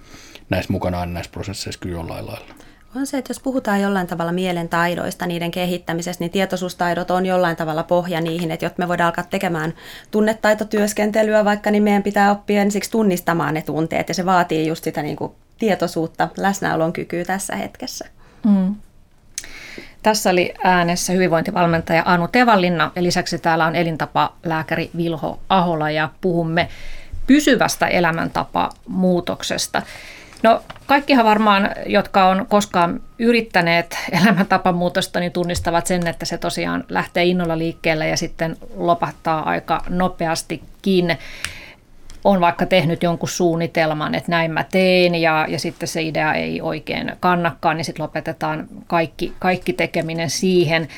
[0.50, 2.54] näissä mukana aina näissä prosesseissa kyllä jollain lailla.
[2.96, 7.56] On se, että jos puhutaan jollain tavalla mielen taidoista, niiden kehittämisestä, niin tietoisuustaidot on jollain
[7.56, 9.74] tavalla pohja niihin, että jotta me voidaan alkaa tekemään
[10.10, 15.02] tunnetaitotyöskentelyä vaikka, niin meidän pitää oppia ensiksi tunnistamaan ne tunteet, ja se vaatii just sitä
[15.02, 18.08] niin kuin tietoisuutta, läsnäolon kykyä tässä hetkessä.
[18.44, 18.74] Mm.
[20.02, 26.68] Tässä oli äänessä hyvinvointivalmentaja Anu Tevallinna ja lisäksi täällä on elintapalääkäri Vilho Ahola ja puhumme
[27.26, 29.82] pysyvästä elämäntapamuutoksesta.
[30.44, 37.24] No kaikkihan varmaan, jotka on koskaan yrittäneet elämäntapamuutosta, niin tunnistavat sen, että se tosiaan lähtee
[37.24, 41.18] innolla liikkeelle ja sitten lopahtaa aika nopeasti kiinni.
[42.24, 46.60] On vaikka tehnyt jonkun suunnitelman, että näin mä teen ja, ja sitten se idea ei
[46.60, 50.88] oikein kannakaan, niin sitten lopetetaan kaikki, kaikki tekeminen siihen.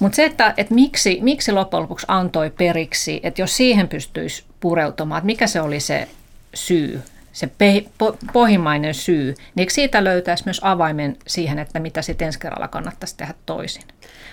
[0.00, 5.18] Mutta se, että, että miksi, miksi loppujen lopuksi antoi periksi, että jos siihen pystyisi pureutumaan,
[5.18, 6.08] että mikä se oli se
[6.54, 12.02] syy, se pe- po- pohjimmainen syy, niin eikö siitä löytäisi myös avaimen siihen, että mitä
[12.02, 13.82] sitten ensi kerralla kannattaisi tehdä toisin.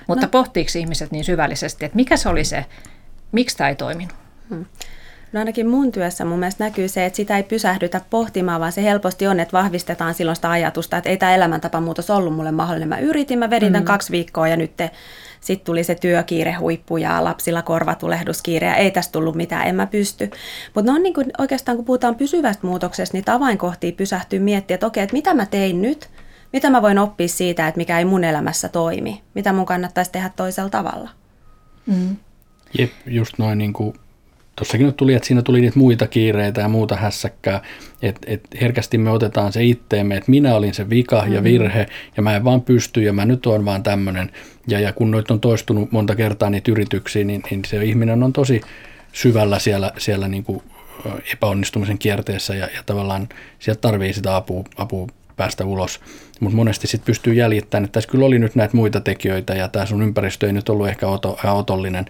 [0.07, 0.29] Mutta no.
[0.29, 2.65] pohtiiko ihmiset niin syvällisesti, että mikä se oli se,
[3.31, 4.15] miksi tämä ei toiminut?
[4.49, 4.65] Hmm.
[5.33, 8.83] No ainakin mun työssä mun mielestä näkyy se, että sitä ei pysähdytä pohtimaan, vaan se
[8.83, 12.89] helposti on, että vahvistetaan silloin sitä ajatusta, että ei tämä elämäntapamuutos ollut mulle mahdollinen.
[12.89, 13.88] Mä yritin, mä vedin tämän mm.
[13.88, 14.71] kaksi viikkoa ja nyt
[15.49, 19.88] sitten tuli se työkiire huippu ja lapsilla korvatulehduskiire ja ei tästä tullut mitään, en mä
[19.88, 20.29] pysty.
[20.75, 25.03] Mutta on niin kuin, oikeastaan kun puhutaan pysyvästä muutoksesta, niin avainkohtia pysähtyy miettiä, että okei,
[25.03, 26.09] että mitä mä tein nyt,
[26.53, 30.29] mitä mä voin oppia siitä, että mikä ei mun elämässä toimi, mitä mun kannattaisi tehdä
[30.35, 31.09] toisella tavalla.
[31.85, 32.17] Mm.
[32.79, 33.93] Jep, just noin niin kuin
[34.59, 37.61] tuossakin nyt tuli, että siinä tuli niitä muita kiireitä ja muuta hässäkkää,
[38.01, 41.43] että et herkästi me otetaan se itteemme, että minä olin se vika ja mm.
[41.43, 41.85] virhe
[42.17, 44.31] ja mä en vaan pysty ja mä nyt oon vaan tämmöinen.
[44.67, 48.33] Ja, ja kun noit on toistunut monta kertaa niitä yrityksiä, niin, niin se ihminen on
[48.33, 48.61] tosi
[49.13, 50.61] syvällä siellä, siellä niin kuin
[51.33, 55.99] epäonnistumisen kierteessä ja, ja tavallaan sieltä tarvii sitä apua, apua päästä ulos.
[56.39, 59.85] Mutta monesti sitten pystyy jäljittämään, että tässä kyllä oli nyt näitä muita tekijöitä ja tämä
[59.85, 62.05] sun ympäristö ei nyt ollut ehkä oto, otollinen.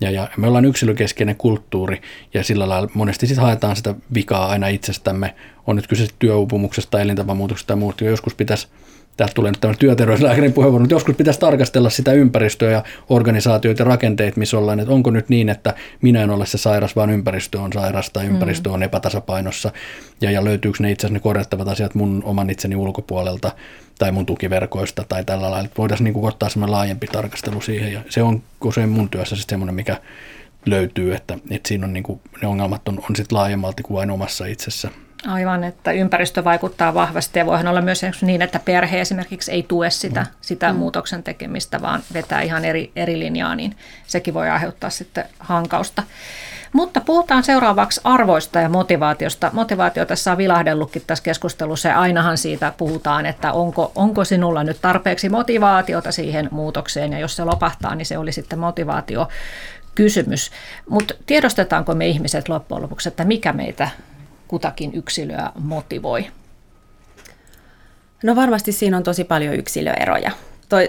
[0.00, 2.02] Ja, ja me ollaan yksilökeskeinen kulttuuri
[2.34, 5.34] ja sillä lailla monesti sitten haetaan sitä vikaa aina itsestämme.
[5.66, 8.04] On nyt kyse työuupumuksesta, elintapamuutoksesta tai muuta.
[8.04, 8.68] Joskus pitäisi
[9.16, 13.86] täältä tulee nyt tämä työterveyslääkärin puheenvuoro, mutta joskus pitäisi tarkastella sitä ympäristöä ja organisaatioita ja
[13.86, 17.60] rakenteita, missä ollaan, että onko nyt niin, että minä en ole se sairas, vaan ympäristö
[17.60, 19.72] on sairas tai ympäristö on epätasapainossa
[20.20, 23.52] ja, ja löytyykö ne itse asiassa ne korjattavat asiat mun oman itseni ulkopuolelta
[23.98, 25.68] tai mun tukiverkoista tai tällä lailla.
[25.78, 29.52] Voitaisiin niin kuin ottaa semmoinen laajempi tarkastelu siihen ja se on usein mun työssä sitten
[29.52, 30.00] semmoinen, mikä
[30.66, 34.10] löytyy, että, että siinä on niin kuin, ne ongelmat on, on sitten laajemmalti kuin vain
[34.10, 34.90] omassa itsessä.
[35.26, 39.90] Aivan, että ympäristö vaikuttaa vahvasti ja voihan olla myös niin, että perhe esimerkiksi ei tue
[39.90, 40.26] sitä, mm.
[40.40, 40.78] sitä mm.
[40.78, 46.02] muutoksen tekemistä, vaan vetää ihan eri, eri linjaa, niin sekin voi aiheuttaa sitten hankausta.
[46.72, 49.50] Mutta puhutaan seuraavaksi arvoista ja motivaatiosta.
[49.52, 54.78] Motivaatio tässä on vilahdellutkin tässä keskustelussa ja ainahan siitä puhutaan, että onko, onko sinulla nyt
[54.82, 59.28] tarpeeksi motivaatiota siihen muutokseen ja jos se lopahtaa, niin se oli sitten motivaatio
[59.94, 60.50] kysymys.
[60.88, 63.88] Mutta tiedostetaanko me ihmiset loppujen lopuksi, että mikä meitä
[64.48, 66.26] kutakin yksilöä motivoi?
[68.24, 70.30] No varmasti siinä on tosi paljon yksilöeroja.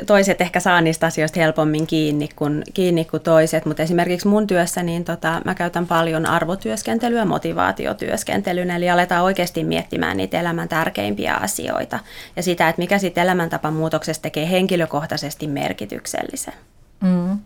[0.05, 4.83] Toiset ehkä saa niistä asioista helpommin kiinni kuin, kiinni kuin toiset, mutta esimerkiksi mun työssä
[4.83, 11.99] niin tota, mä käytän paljon arvotyöskentelyä motivaatiotyöskentelyn, eli aletaan oikeasti miettimään niitä elämän tärkeimpiä asioita
[12.35, 16.53] ja sitä, että mikä siitä elämäntapan muutoksesta tekee henkilökohtaisesti merkityksellisen.
[17.01, 17.39] Mm.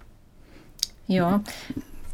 [1.09, 1.39] Joo.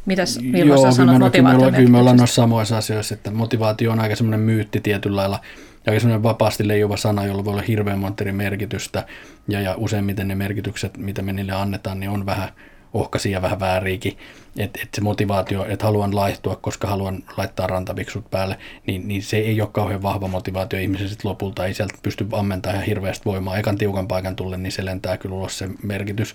[0.08, 4.16] Mitäs Vilma Joo, sanot motivaation kyllä me ollaan noissa samoissa asioissa, että motivaatio on aika
[4.16, 5.40] semmoinen myytti tietyllä lailla,
[5.86, 9.06] ja aika semmoinen vapaasti leijuva sana, jolla voi olla hirveän monta eri merkitystä,
[9.48, 12.48] ja, ja useimmiten ne merkitykset, mitä me niille annetaan, niin on vähän
[12.94, 14.18] ohkaisia ja vähän vääriikin,
[14.58, 19.36] että et se motivaatio, että haluan laihtua, koska haluan laittaa rantaviksut päälle, niin, niin se
[19.36, 23.58] ei ole kauhean vahva motivaatio ihmisen sitten lopulta, ei sieltä pysty ammentamaan ihan hirveästi voimaa,
[23.58, 26.34] ekan tiukan paikan tulle, niin se lentää kyllä ulos se merkitys,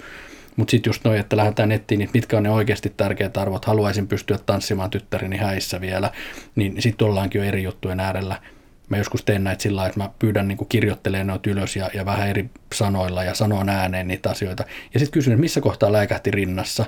[0.55, 4.07] mutta sitten just noin, että lähdetään nettiin, niin mitkä on ne oikeasti tärkeät arvot, haluaisin
[4.07, 6.11] pystyä tanssimaan tyttäreni häissä vielä,
[6.55, 8.41] niin sitten ollaankin jo eri juttujen äärellä.
[8.89, 12.29] Mä joskus teen näitä sillä että mä pyydän niin kirjoittelemaan noita ylös ja, ja vähän
[12.29, 14.63] eri sanoilla ja sanon ääneen niitä asioita.
[14.93, 16.85] Ja sitten kysyn, että missä kohtaa läikähti rinnassa.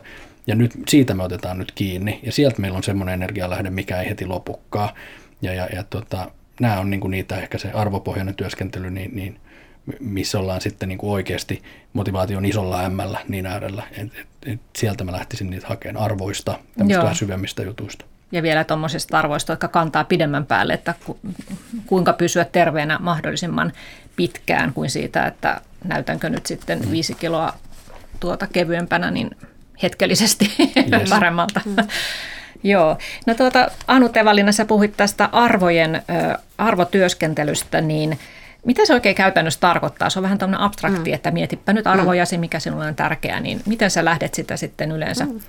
[0.47, 2.19] Ja nyt siitä me otetaan nyt kiinni.
[2.23, 4.93] Ja sieltä meillä on semmoinen energialähde, mikä ei heti lopukkaa.
[5.41, 9.39] Ja, ja, ja tota, nämä on niin niitä ehkä se arvopohjainen työskentely, niin, niin
[9.99, 13.83] missä ollaan sitten niin kuin oikeasti motivaation isolla ämmällä niin äärellä.
[13.91, 18.05] Et, et, et sieltä mä lähtisin niitä hakemaan arvoista, tämmöistä vähän syvemmistä jutuista.
[18.31, 21.19] Ja vielä tuommoisista arvoista, jotka kantaa pidemmän päälle, että ku,
[21.85, 23.73] kuinka pysyä terveenä mahdollisimman
[24.15, 26.91] pitkään kuin siitä, että näytänkö nyt sitten mm.
[26.91, 27.53] viisi kiloa
[28.19, 29.31] tuota kevyempänä, niin
[29.83, 30.51] hetkellisesti
[30.93, 31.09] yes.
[31.15, 31.61] paremmalta.
[31.65, 31.75] Mm.
[32.63, 32.97] Joo.
[33.27, 36.01] No tuota, Anu Tevalina, sä puhuit tästä arvojen,
[36.57, 38.19] arvotyöskentelystä, niin–
[38.65, 40.09] mitä se oikein käytännössä tarkoittaa?
[40.09, 41.15] Se on vähän tämmöinen abstrakti, mm.
[41.15, 45.25] että mietipä nyt arvojasi, mikä sinulle on tärkeää, niin miten sä lähdet sitä sitten yleensä
[45.25, 45.39] mm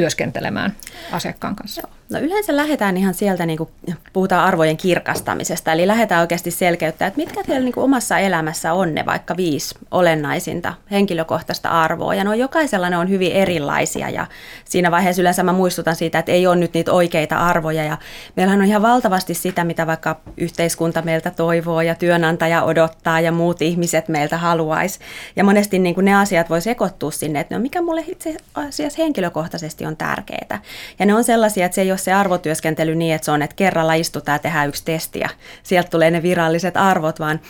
[0.00, 0.72] työskentelemään
[1.12, 1.82] asiakkaan kanssa?
[2.10, 3.70] No yleensä lähdetään ihan sieltä, niin kuin
[4.12, 8.94] puhutaan arvojen kirkastamisesta, eli lähdetään oikeasti selkeyttää, että mitkä teillä niin kuin omassa elämässä on
[8.94, 14.26] ne vaikka viisi olennaisinta henkilökohtaista arvoa, ja no jokaisella ne on hyvin erilaisia, ja
[14.64, 17.98] siinä vaiheessa yleensä mä muistutan siitä, että ei ole nyt niitä oikeita arvoja, ja
[18.36, 23.62] meillähän on ihan valtavasti sitä, mitä vaikka yhteiskunta meiltä toivoo, ja työnantaja odottaa, ja muut
[23.62, 24.98] ihmiset meiltä haluaisi,
[25.36, 29.02] ja monesti niin kuin ne asiat voi sekoittua sinne, että no mikä mulle itse asiassa
[29.02, 30.62] henkilökohtaisesti on tärkeää,
[30.98, 33.56] ja ne on sellaisia, että se ei ole se arvotyöskentely niin, että se on, että
[33.56, 35.28] kerralla istutaan ja tehdään yksi testi ja
[35.62, 37.40] sieltä tulee ne viralliset arvot, vaan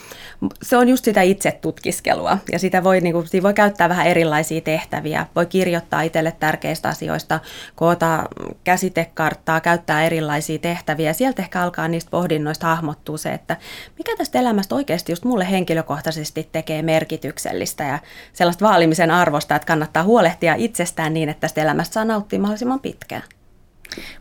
[0.62, 4.06] se on just sitä itse tutkiskelua ja sitä voi, niin kuin, siinä voi käyttää vähän
[4.06, 5.26] erilaisia tehtäviä.
[5.36, 7.40] Voi kirjoittaa itselle tärkeistä asioista,
[7.74, 8.28] koota
[8.64, 11.12] käsitekarttaa, käyttää erilaisia tehtäviä.
[11.12, 13.56] Sieltä ehkä alkaa niistä pohdinnoista hahmottua se, että
[13.98, 17.98] mikä tästä elämästä oikeasti just mulle henkilökohtaisesti tekee merkityksellistä ja
[18.32, 23.22] sellaista vaalimisen arvosta, että kannattaa huolehtia itsestään niin, että tästä elämästä saa nauttia mahdollisimman pitkään.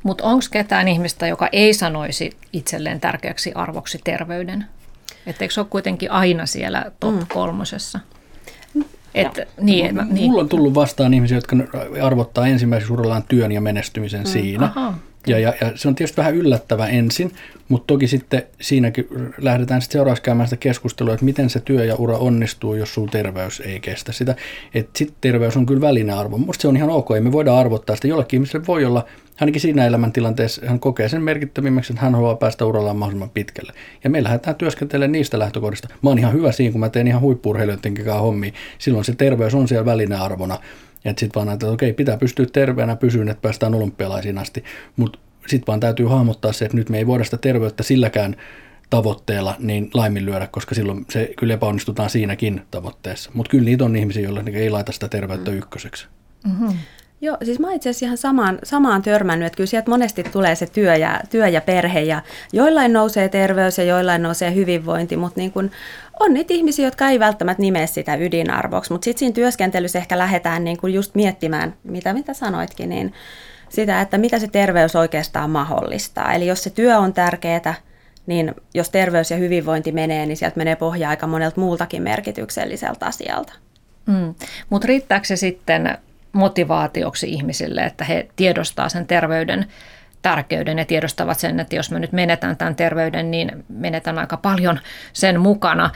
[0.03, 4.65] Mutta onko ketään ihmistä, joka ei sanoisi itselleen tärkeäksi arvoksi terveyden?
[5.25, 7.25] Että eikö se ole kuitenkin aina siellä top mm.
[7.33, 7.99] kolmosessa?
[9.15, 10.29] Että, niin, no, niin.
[10.29, 11.55] Mulla on tullut vastaan ihmisiä, jotka
[12.01, 14.25] arvottaa ensimmäisessä urallaan työn ja menestymisen mm.
[14.25, 14.65] siinä.
[14.65, 14.93] Aha.
[15.27, 17.31] Ja, ja, ja se on tietysti vähän yllättävä ensin,
[17.69, 21.95] mutta toki sitten siinäkin lähdetään sitten seuraavaksi käymään sitä keskustelua, että miten se työ ja
[21.95, 24.35] ura onnistuu, jos sun terveys ei kestä sitä.
[24.73, 26.37] Että sitten terveys on kyllä välinearvo.
[26.37, 28.07] Musta se on ihan ok, ei me voida arvottaa sitä.
[28.07, 29.05] Jollekin ihmiselle voi olla,
[29.41, 33.73] ainakin siinä elämäntilanteessa hän kokee sen merkittävimmäksi, että hän haluaa päästä urallaan mahdollisimman pitkälle.
[34.03, 35.87] Ja me lähdetään työskentelemään niistä lähtökohdista.
[36.01, 38.51] Mä oon ihan hyvä siinä, kun mä teen ihan huippurheilijoiden kanssa hommia.
[38.77, 40.57] Silloin se terveys on siellä välinearvona.
[41.05, 44.63] Että sitten vaan että okei, pitää pystyä terveenä pysyyn, että päästään olympialaisiin asti.
[44.95, 48.35] Mutta sitten vaan täytyy hahmottaa se, että nyt me ei voida sitä terveyttä silläkään
[48.89, 53.31] tavoitteella niin laiminlyödä, koska silloin se kyllä epäonnistutaan siinäkin tavoitteessa.
[53.33, 55.57] Mutta kyllä niitä on ihmisiä, joilla ei laita sitä terveyttä mm.
[55.57, 56.07] ykköseksi.
[56.45, 56.77] Mm-hmm.
[57.21, 60.67] Joo, siis mä itse asiassa ihan samaan, samaan törmännyt, että kyllä sieltä monesti tulee se
[60.67, 62.21] työ ja, työ ja perhe ja
[62.53, 65.71] joillain nousee terveys ja joillain nousee hyvinvointi, mutta niin kun
[66.19, 70.63] on niitä ihmisiä, jotka ei välttämättä nimeä sitä ydinarvoksi, mutta sitten siinä työskentelyssä ehkä lähdetään
[70.63, 73.13] niin kuin just miettimään, mitä, mitä sanoitkin, niin
[73.69, 76.33] sitä, että mitä se terveys oikeastaan mahdollistaa.
[76.33, 77.75] Eli jos se työ on tärkeää,
[78.25, 83.53] niin jos terveys ja hyvinvointi menee, niin sieltä menee pohja aika monelta muultakin merkitykselliseltä asialta.
[84.05, 84.35] Mm.
[84.69, 85.97] Mutta riittääkö se sitten
[86.31, 89.65] motivaatioksi ihmisille, että he tiedostaa sen terveyden
[90.21, 94.79] tärkeyden ja tiedostavat sen, että jos me nyt menetään tämän terveyden, niin menetään aika paljon
[95.13, 95.89] sen mukana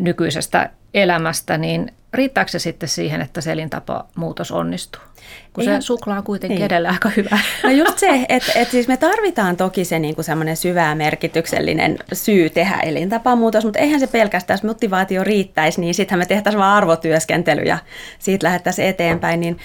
[0.00, 5.02] nykyisestä elämästä, niin riittääkö se sitten siihen, että se elintapamuutos onnistuu?
[5.52, 7.38] Kun Eihän, se suklaa on kuitenkin edelleen aika hyvä.
[7.62, 11.98] No just se, että, että siis me tarvitaan toki se niin kuin semmoinen syvää merkityksellinen
[12.12, 16.76] syy tehdä elintapamuutos, mutta eihän se pelkästään, jos motivaatio riittäisi, niin sittenhän me tehtäisiin vain
[16.76, 17.78] arvotyöskentely ja
[18.18, 19.58] siitä lähdettäisiin eteenpäin, niin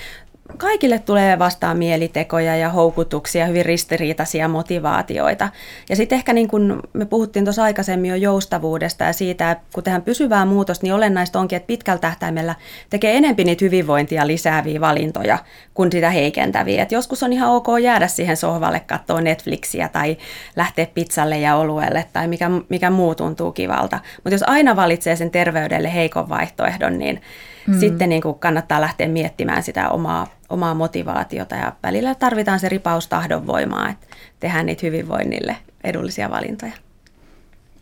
[0.58, 5.50] kaikille tulee vastaan mielitekoja ja houkutuksia, hyvin ristiriitaisia motivaatioita.
[5.90, 9.84] Ja sitten ehkä niin kuin me puhuttiin tuossa aikaisemmin jo joustavuudesta ja siitä, että kun
[9.84, 12.56] tehdään pysyvää muutosta, niin olennaista onkin, että pitkällä tähtäimellä
[12.90, 15.38] tekee enempi niitä hyvinvointia lisääviä valintoja
[15.74, 16.84] kuin sitä heikentäviä.
[16.84, 20.18] Et joskus on ihan ok jäädä siihen sohvalle katsoa Netflixiä tai
[20.56, 24.00] lähteä pizzalle ja oluelle tai mikä, mikä muu tuntuu kivalta.
[24.24, 27.22] Mutta jos aina valitsee sen terveydelle heikon vaihtoehdon, niin
[27.68, 27.80] mm.
[27.80, 33.08] sitten niin kuin kannattaa lähteä miettimään sitä omaa, omaa motivaatiota ja välillä tarvitaan se ripaus
[33.08, 34.08] tahdonvoimaa, että
[34.40, 36.74] tehdään niitä hyvinvoinnille edullisia valintoja.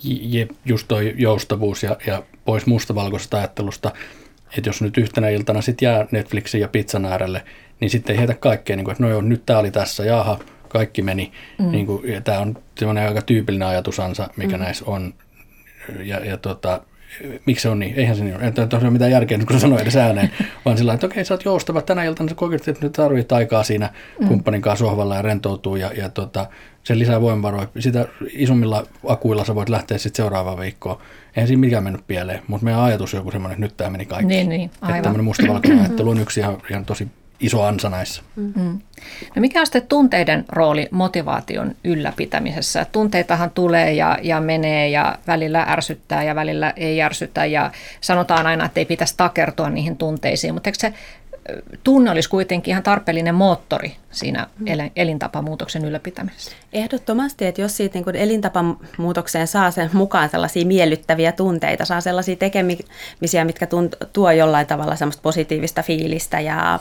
[0.03, 3.91] Je, just toi joustavuus ja, ja pois mustavalkoisesta ajattelusta,
[4.57, 7.43] että jos nyt yhtenä iltana sitten jää Netflixin ja pizzan äärelle,
[7.79, 10.39] niin sitten ei heitä kaikkea, niin kuin, että no joo, nyt tämä oli tässä, jaha,
[10.67, 11.31] kaikki meni.
[11.59, 11.71] Mm.
[11.71, 14.63] Niin kuin, ja tämä on semmoinen aika tyypillinen ajatusansa, mikä mm.
[14.63, 15.13] näissä on.
[16.03, 16.81] Ja, ja tota,
[17.45, 17.93] miksi se on niin?
[17.95, 18.43] Eihän se niin ole.
[18.43, 20.31] Ei ole mitään järkeä kun sä sanoit edes ääneen,
[20.65, 23.89] vaan sillä että okei, sä oot joustava tänä iltana, sä että nyt tarvitset aikaa siinä
[24.19, 24.27] mm.
[24.27, 26.47] kumppanin kanssa sohvalla ja rentoutuu ja, ja tota,
[26.83, 27.67] se lisää voimavaroja.
[27.79, 30.97] Sitä isommilla akuilla sä voit lähteä sitten seuraavaan viikkoon.
[31.35, 34.05] Eihän siinä mikään mennyt pieleen, mutta meidän ajatus on joku semmoinen, että nyt tämä meni
[34.05, 34.27] kaikki.
[34.27, 34.95] Niin, niin, aivan.
[34.95, 37.07] Että tämmöinen mustavalkoinen ajattelu on yksi ihan, ihan tosi
[37.41, 38.21] iso ansa näissä.
[38.35, 38.79] Mm.
[39.35, 42.85] No mikä on sitten tunteiden rooli motivaation ylläpitämisessä?
[42.91, 48.65] Tunteitahan tulee ja, ja menee ja välillä ärsyttää ja välillä ei ärsytä ja sanotaan aina,
[48.65, 50.93] että ei pitäisi takertua niihin tunteisiin, mutta eikö se
[51.83, 54.65] tunne olisi kuitenkin ihan tarpeellinen moottori siinä mm.
[54.95, 56.51] elintapamuutoksen ylläpitämisessä.
[56.73, 63.45] Ehdottomasti, että jos siitä niin elintapamuutokseen saa sen mukaan sellaisia miellyttäviä tunteita, saa sellaisia tekemisiä,
[63.45, 66.79] mitkä tunt- tuo jollain tavalla semmoista positiivista fiilistä ja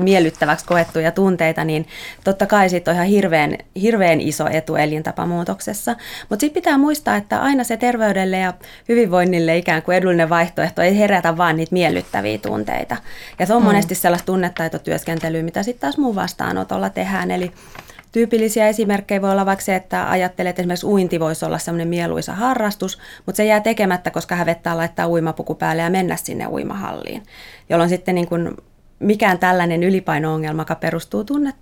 [0.00, 1.86] miellyttäväksi koettuja tunteita, niin
[2.24, 5.96] totta kai siitä on ihan hirveän, hirveän iso etu elintapamuutoksessa.
[6.30, 8.52] Mutta sitten pitää muistaa, että aina se terveydelle ja
[8.88, 12.96] hyvinvoinnille ikään kuin edullinen vaihtoehto ei herätä vaan niitä miellyttäviä tunteita.
[13.38, 13.66] Ja se on mm.
[13.66, 17.30] monesti sellaista tunnetaitotyöskentelyä, mitä sitten taas muu vastaan vastaanotolla tehdään.
[17.30, 17.52] Eli
[18.12, 22.34] tyypillisiä esimerkkejä voi olla vaikka se, että ajattelee, että esimerkiksi uinti voisi olla semmoinen mieluisa
[22.34, 27.22] harrastus, mutta se jää tekemättä, koska hävettää laittaa uimapuku päälle ja mennä sinne uimahalliin,
[27.70, 28.56] jolloin sitten niin kuin
[28.98, 31.52] mikään tällainen ylipaino-ongelma, joka perustuu tunne,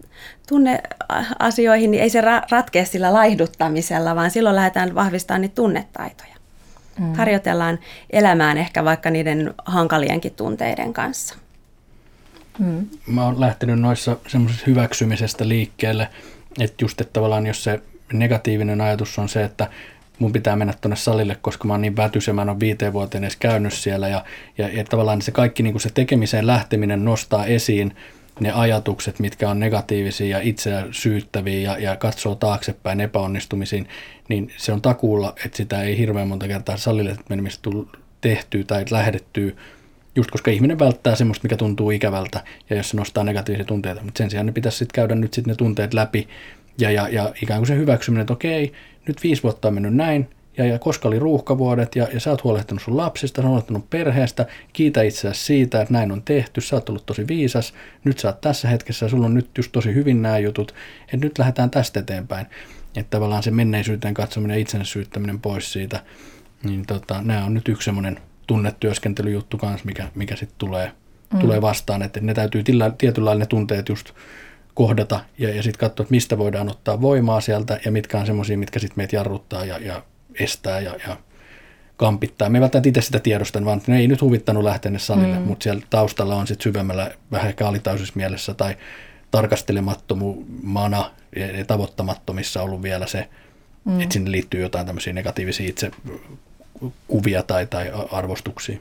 [0.48, 6.34] tunneasioihin, niin ei se ra- ratkea sillä laihduttamisella, vaan silloin lähdetään vahvistamaan niitä tunnetaitoja.
[6.98, 7.14] Mm.
[7.14, 7.78] Harjoitellaan
[8.10, 11.41] elämään ehkä vaikka niiden hankalienkin tunteiden kanssa.
[12.58, 12.86] Mm.
[13.06, 16.08] Mä oon lähtenyt noissa semmoisessa hyväksymisestä liikkeelle,
[16.60, 19.70] että just että tavallaan jos se negatiivinen ajatus on se, että
[20.18, 22.92] mun pitää mennä tuonne salille, koska mä oon niin vätys ja mä en ole viiteen
[22.92, 24.24] vuoteen edes käynyt siellä ja,
[24.58, 27.96] ja, ja tavallaan se kaikki niin se tekemiseen lähteminen nostaa esiin
[28.40, 33.88] ne ajatukset, mitkä on negatiivisia ja itseä syyttäviä ja, ja katsoo taaksepäin epäonnistumisiin,
[34.28, 37.70] niin se on takuulla, että sitä ei hirveän monta kertaa salille menemistä
[38.20, 39.52] tehtyä tai lähdettyä
[40.16, 44.02] Just koska ihminen välttää semmoista, mikä tuntuu ikävältä ja jos se nostaa negatiivisia tunteita.
[44.02, 46.28] Mutta sen sijaan ne pitäisi sitten käydä nyt sitten ne tunteet läpi
[46.78, 48.72] ja, ja, ja ikään kuin se hyväksyminen, että okei,
[49.08, 52.44] nyt viisi vuotta on mennyt näin, ja, ja koska oli ruuhkavuodet ja, ja sä oot
[52.44, 56.76] huolehtinut sun lapsista, sä oot huolehtinut perheestä, kiitä itseäsi siitä, että näin on tehty, sä
[56.76, 60.22] oot ollut tosi viisas, nyt sä oot tässä hetkessä sulla on nyt just tosi hyvin
[60.22, 62.46] nämä jutut, että nyt lähdetään tästä eteenpäin.
[62.96, 66.02] Että tavallaan se menneisyyteen katsominen ja itsensä syyttäminen pois siitä,
[66.62, 70.92] niin tota, nämä on nyt yksi semmoinen tunnetyöskentelyjuttu kanssa, mikä, mikä sitten tulee,
[71.32, 71.38] mm.
[71.38, 74.10] tulee vastaan, että ne täytyy tillä, tietyllä ne tunteet just
[74.74, 78.58] kohdata ja, ja sitten katsoa, että mistä voidaan ottaa voimaa sieltä ja mitkä on semmoisia,
[78.58, 80.02] mitkä sitten meitä jarruttaa ja, ja
[80.40, 81.16] estää ja, ja
[81.96, 82.48] kampittaa.
[82.48, 85.42] Me ei välttämättä itse sitä tiedostan, vaan ne ei nyt huvittanut lähteä salille, mm.
[85.42, 87.64] mutta siellä taustalla on sitten syvemmällä vähän ehkä
[88.14, 88.76] mielessä tai
[89.30, 93.28] tarkastelemattomana ja tavoittamattomissa ollut vielä se,
[93.84, 94.00] mm.
[94.00, 95.90] että sinne liittyy jotain tämmöisiä negatiivisia itse
[97.08, 98.78] kuvia tai, tai arvostuksia.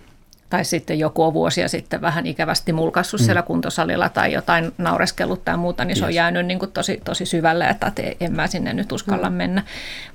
[0.51, 3.25] Tai sitten joku on vuosia sitten vähän ikävästi mulkassut mm.
[3.25, 6.07] siellä kuntosalilla tai jotain naureskellut tai muuta, niin se yes.
[6.07, 9.35] on jäänyt niin kuin tosi, tosi syvälle, että en mä sinne nyt uskalla mm.
[9.35, 9.63] mennä.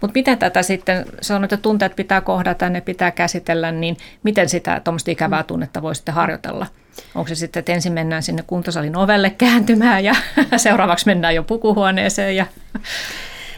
[0.01, 4.81] Mutta miten tätä sitten, on, että tunteet pitää kohdata, ne pitää käsitellä, niin miten sitä
[4.85, 5.47] tuommoista ikävää mm.
[5.47, 6.67] tunnetta voi sitten harjoitella?
[7.15, 10.15] Onko se sitten, että ensin mennään sinne kuntosalin ovelle kääntymään ja
[10.57, 12.47] seuraavaksi mennään jo pukuhuoneeseen ja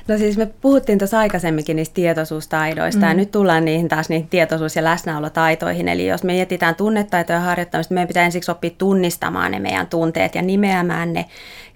[0.08, 3.08] No siis me puhuttiin tuossa aikaisemminkin niistä tietoisuustaidoista mm.
[3.08, 5.88] ja nyt tullaan niihin taas niihin tietoisuus- ja läsnäolotaitoihin.
[5.88, 10.42] Eli jos me mietitään tunnetaitoja harjoittamista, meidän pitää ensiksi oppia tunnistamaan ne meidän tunteet ja
[10.42, 11.24] nimeämään ne.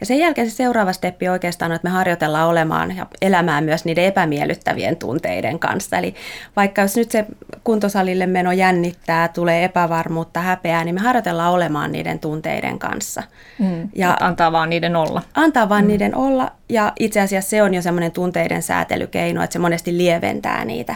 [0.00, 3.84] Ja sen jälkeen se seuraava steppi oikeastaan on, että me harjoitellaan olemaan ja elämään myös
[3.84, 5.98] niiden epämiellyttävien tunteiden kanssa.
[5.98, 6.14] Eli
[6.56, 7.26] vaikka jos nyt se
[7.64, 13.22] kuntosalille meno jännittää, tulee epävarmuutta, häpeää, niin me harjoitellaan olemaan niiden tunteiden kanssa.
[13.58, 15.22] Mm, ja antaa vaan niiden olla.
[15.34, 15.88] Antaa vaan mm.
[15.88, 20.64] niiden olla ja itse asiassa se on jo semmoinen tunteiden säätelykeino, että se monesti lieventää
[20.64, 20.94] niitä.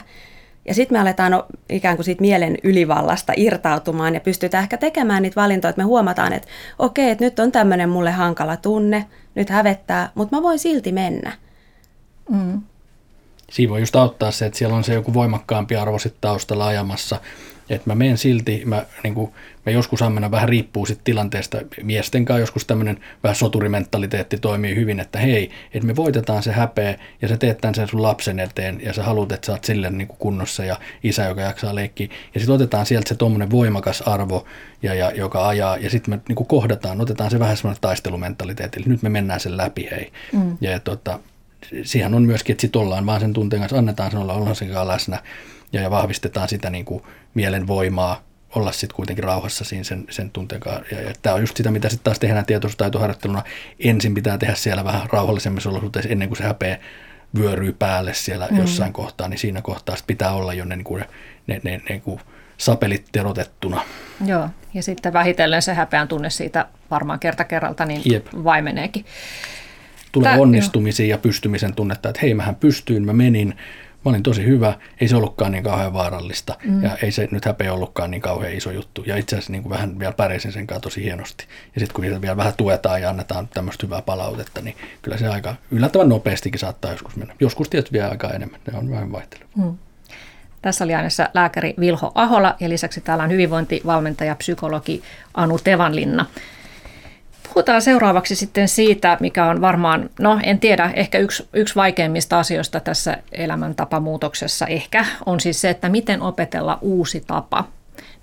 [0.69, 5.41] Ja sitten me aletaan ikään kuin siitä mielen ylivallasta irtautumaan ja pystytään ehkä tekemään niitä
[5.41, 10.11] valintoja, että me huomataan, että okei, että nyt on tämmöinen mulle hankala tunne, nyt hävettää,
[10.15, 11.33] mutta mä voin silti mennä.
[12.31, 12.63] Mm.
[13.51, 17.21] Siinä voi just auttaa se, että siellä on se joku voimakkaampi arvo sitten taustalla ajamassa,
[17.71, 19.33] että mä menen silti, mä, niin kuin,
[19.67, 25.01] mä joskus ammena vähän riippuu sit tilanteesta, miesten kanssa joskus tämmöinen vähän soturimentaliteetti toimii hyvin,
[25.01, 28.81] että hei, että me voitetaan se häpeä ja sä teet tämän sen sun lapsen eteen
[28.83, 32.09] ja sä haluat, että sä oot silleen niin kuin kunnossa ja isä, joka jaksaa leikkiä
[32.35, 34.47] ja sitten otetaan sieltä se tuommoinen voimakas arvo,
[34.83, 38.81] ja, ja, joka ajaa ja sitten me niin kuin kohdataan, otetaan se vähän semmoinen taistelumentaliteetti,
[38.81, 40.13] eli nyt me mennään sen läpi, hei.
[40.33, 40.57] Mm.
[40.61, 41.19] Ja, ja tota,
[41.83, 44.75] siihen on myöskin, että sitten ollaan vaan sen tunteen kanssa, annetaan sen olla, ollaan sen
[44.75, 45.23] läsnä
[45.81, 47.03] ja, vahvistetaan sitä niin kuin
[47.35, 48.23] mielen voimaa
[48.55, 50.95] olla sitten kuitenkin rauhassa siinä sen, sen tunteen kanssa.
[50.95, 53.43] Ja, ja tämä on just sitä, mitä sitten taas tehdään tietoisuustaitoharjoitteluna.
[53.81, 56.79] Ensin pitää tehdä siellä vähän rauhallisemmissa olosuhteissa ennen kuin se häpeä
[57.39, 58.57] vyöryy päälle siellä mm.
[58.57, 61.05] jossain kohtaa, niin siinä kohtaa pitää olla jo ne, niin kuin,
[61.47, 62.21] ne, ne, ne niin kuin
[62.59, 63.83] sapelit terotettuna.
[64.27, 68.27] Joo, ja sitten vähitellen se häpeän tunne siitä varmaan kerta kerralta niin Jep.
[68.45, 69.05] vaimeneekin.
[70.13, 71.11] Tulee Tää, onnistumisia jo.
[71.11, 73.55] ja pystymisen tunnetta, että hei, mähän pystyin, mä menin,
[74.07, 76.83] mä olin tosi hyvä, ei se ollutkaan niin kauhean vaarallista mm.
[76.83, 79.03] ja ei se nyt häpeä ollutkaan niin kauhean iso juttu.
[79.07, 81.45] Ja itse asiassa niin kuin vähän vielä pärjäsin sen kanssa tosi hienosti.
[81.75, 85.29] Ja sitten kun niitä vielä vähän tuetaan ja annetaan tämmöistä hyvää palautetta, niin kyllä se
[85.29, 87.35] aika yllättävän nopeastikin saattaa joskus mennä.
[87.41, 89.47] Joskus tietysti vielä aika enemmän, ne on vähän vaihtelua.
[89.57, 89.79] Mm.
[90.63, 95.03] Tässä oli äänessä lääkäri Vilho Ahola ja lisäksi täällä on hyvinvointivalmentaja, psykologi
[95.35, 96.27] Anu Tevanlinna.
[97.57, 102.81] Puhutaan seuraavaksi sitten siitä, mikä on varmaan, no en tiedä, ehkä yksi, yksi vaikeimmista asioista
[102.81, 107.65] tässä elämäntapamuutoksessa ehkä on siis se, että miten opetella uusi tapa.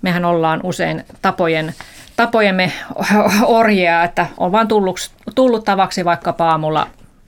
[0.02, 1.74] Mehän ollaan usein tapojen,
[2.16, 2.72] tapojemme
[3.46, 6.86] orjia, että on vain tullut, tullut tavaksi vaikka aamulla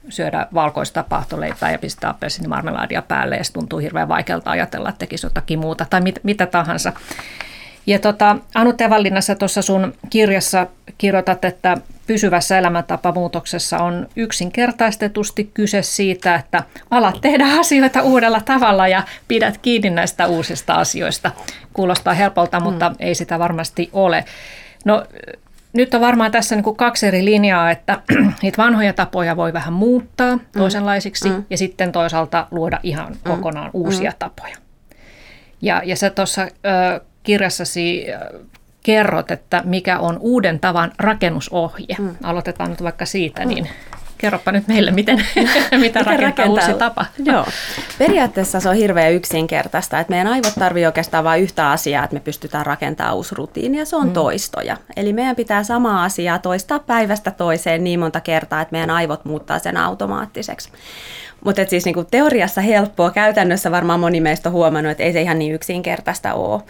[0.09, 5.27] syödä valkoista pahtoleipää ja pistää appelsinimarmelaadia päälle ja se tuntuu hirveän vaikealta ajatella, että tekisi
[5.27, 6.93] jotakin muuta tai mit, mitä tahansa.
[7.87, 10.67] Ja tota, Anu Tevallinnassa tuossa sun kirjassa
[10.99, 19.03] kirjoitat, että pysyvässä elämäntapamuutoksessa on yksinkertaistetusti kyse siitä, että alat tehdä asioita uudella tavalla ja
[19.29, 21.31] pidät kiinni näistä uusista asioista.
[21.73, 22.97] Kuulostaa helpolta, mutta mm.
[22.99, 24.25] ei sitä varmasti ole.
[24.85, 25.05] No
[25.73, 28.03] nyt on varmaan tässä niin kuin kaksi eri linjaa, että
[28.43, 30.43] niitä vanhoja tapoja voi vähän muuttaa mm.
[30.59, 31.45] toisenlaisiksi mm.
[31.51, 33.19] ja sitten toisaalta luoda ihan mm.
[33.25, 34.17] kokonaan uusia mm.
[34.19, 34.57] tapoja.
[35.63, 36.49] Ja, ja sä tuossa
[37.23, 38.07] kirjassasi
[38.87, 41.97] kerrot, että mikä on uuden tavan rakennusohje.
[41.99, 42.17] Mm.
[42.23, 43.49] Aloitetaan nyt vaikka siitä, mm.
[43.49, 43.69] niin
[44.19, 45.17] kerropa nyt meille, miten,
[45.81, 47.07] mitä rakentaa, rakentaa uusi tapa.
[47.25, 47.47] Joo.
[47.99, 52.21] Periaatteessa se on hirveän yksinkertaista, että meidän aivot tarvii oikeastaan vain yhtä asiaa, että me
[52.21, 54.13] pystytään rakentamaan uusi rutiini, ja se on mm.
[54.13, 54.77] toistoja.
[54.97, 59.59] Eli meidän pitää samaa asiaa toistaa päivästä toiseen niin monta kertaa, että meidän aivot muuttaa
[59.59, 60.71] sen automaattiseksi.
[61.45, 65.39] Mutta siis niinku teoriassa helppoa, käytännössä varmaan moni meistä on huomannut, että ei se ihan
[65.39, 66.63] niin yksinkertaista ole.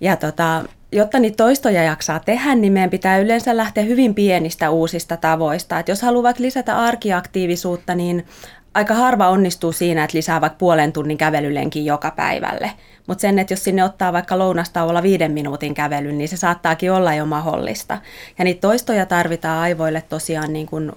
[0.00, 5.16] Ja tota, jotta niitä toistoja jaksaa tehdä, niin meidän pitää yleensä lähteä hyvin pienistä uusista
[5.16, 5.78] tavoista.
[5.78, 8.26] Et jos haluaa lisätä arkiaktiivisuutta, niin
[8.74, 12.70] aika harva onnistuu siinä, että lisää vaikka puolen tunnin kävelylenkin joka päivälle.
[13.06, 17.14] Mutta sen, että jos sinne ottaa vaikka lounastauolla viiden minuutin kävelyn, niin se saattaakin olla
[17.14, 17.98] jo mahdollista.
[18.38, 20.92] Ja niitä toistoja tarvitaan aivoille tosiaan niin kuin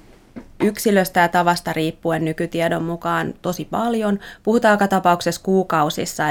[0.63, 4.19] yksilöstä ja tavasta riippuen nykytiedon mukaan tosi paljon.
[4.43, 6.23] Puhutaan joka tapauksessa kuukausissa,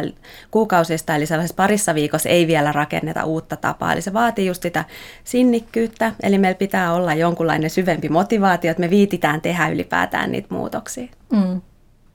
[0.51, 3.93] kuukausista, eli sellaisessa parissa viikossa ei vielä rakenneta uutta tapaa.
[3.93, 4.85] Eli se vaatii just sitä
[5.25, 11.09] sinnikkyyttä, eli meillä pitää olla jonkunlainen syvempi motivaatio, että me viititään tehdä ylipäätään niitä muutoksia.
[11.33, 11.61] Mm.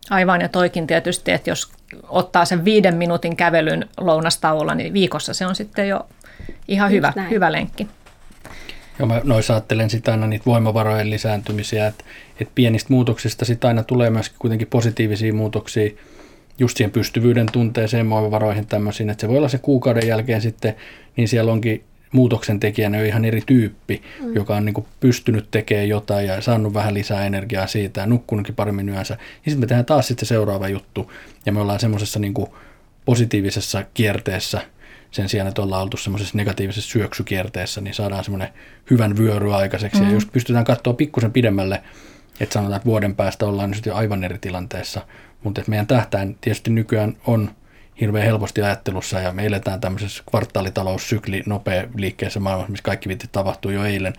[0.10, 1.72] Aivan, ja toikin tietysti, että jos
[2.10, 6.08] ottaa sen viiden minuutin kävelyn lounastauolla, niin viikossa se on sitten jo
[6.68, 7.88] ihan hyvä, hyvä lenkki.
[9.00, 12.04] Joo, mä noissa ajattelen sitä aina niitä voimavarojen lisääntymisiä, että,
[12.40, 15.92] että pienistä muutoksista sitten aina tulee myöskin kuitenkin positiivisia muutoksia.
[16.60, 20.76] just siihen pystyvyyden tunteeseen, muovivaroihin tämmöisiin, että se voi olla se kuukauden jälkeen sitten,
[21.16, 24.36] niin siellä onkin muutoksen tekijänä ihan eri tyyppi, mm.
[24.36, 28.56] joka on niin kuin pystynyt tekemään jotain ja saanut vähän lisää energiaa siitä ja nukkunutkin
[28.56, 29.14] paremmin yönsä.
[29.14, 31.12] Ja sitten me tehdään taas sitten se seuraava juttu
[31.46, 32.34] ja me ollaan semmoisessa niin
[33.06, 34.62] positiivisessa kierteessä
[35.12, 38.50] sen sijaan, että ollaan oltu semmoisessa negatiivisessa syöksykierteessä, niin saadaan semmoinen
[38.90, 40.02] hyvän vyöry aikaiseksi.
[40.02, 40.08] Mm.
[40.08, 41.84] Ja just pystytään katsoa pikkusen pidemmälle,
[42.40, 45.02] että sanotaan, että vuoden päästä ollaan nyt jo aivan eri tilanteessa.
[45.44, 47.52] Mutta meidän tähtäin tietysti nykyään on
[48.02, 53.74] hirveän helposti ajattelussa ja me eletään tämmöisessä kvartaalitaloussykli nopea liikkeessä maailmassa, missä kaikki vitti tapahtui
[53.74, 54.14] jo eilen,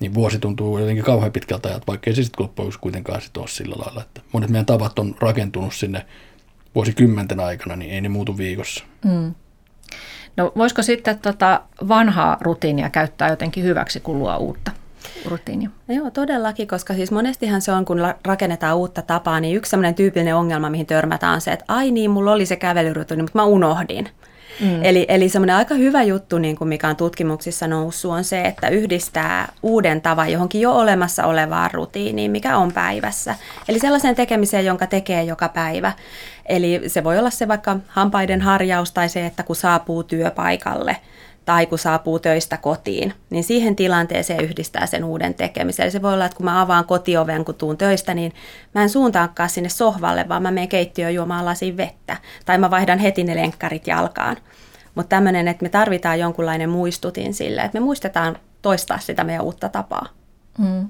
[0.00, 3.48] niin vuosi tuntuu jotenkin kauhean pitkältä ajat, vaikka ei se sitten loppujen kuitenkaan sit ole
[3.48, 6.06] sillä lailla, että monet meidän tavat on rakentunut sinne
[6.74, 8.84] vuosikymmenten aikana, niin ei ne muutu viikossa.
[9.04, 9.34] Mm.
[10.36, 14.70] No voisiko sitten tota vanhaa rutiinia käyttää jotenkin hyväksi, kun luo uutta?
[15.24, 15.70] rutiinia.
[15.88, 19.94] No joo, todellakin, koska siis monestihan se on, kun rakennetaan uutta tapaa, niin yksi sellainen
[19.94, 23.44] tyypillinen ongelma, mihin törmätään, on se, että ai niin, mulla oli se kävelyrutiini, mutta mä
[23.44, 24.08] unohdin.
[24.60, 24.84] Mm.
[24.84, 28.68] Eli, eli semmoinen aika hyvä juttu, niin kuin mikä on tutkimuksissa noussut, on se, että
[28.68, 33.34] yhdistää uuden tavan johonkin jo olemassa olevaan rutiiniin, mikä on päivässä.
[33.68, 35.92] Eli sellaiseen tekemiseen, jonka tekee joka päivä.
[36.46, 40.96] Eli se voi olla se vaikka hampaiden harjaus tai se, että kun saapuu työpaikalle–
[41.46, 45.84] tai kun saapuu töistä kotiin, niin siihen tilanteeseen yhdistää sen uuden tekemisen.
[45.84, 48.32] Eli se voi olla, että kun mä avaan kotioven, kun tuun töistä, niin
[48.74, 52.16] mä en suuntaankaan sinne sohvalle, vaan mä menen keittiöön juomaan lasin vettä.
[52.46, 54.36] Tai mä vaihdan heti ne lenkkarit jalkaan.
[54.94, 59.68] Mutta tämmöinen, että me tarvitaan jonkunlainen muistutin sille, että me muistetaan toistaa sitä meidän uutta
[59.68, 60.06] tapaa.
[60.58, 60.88] Mm.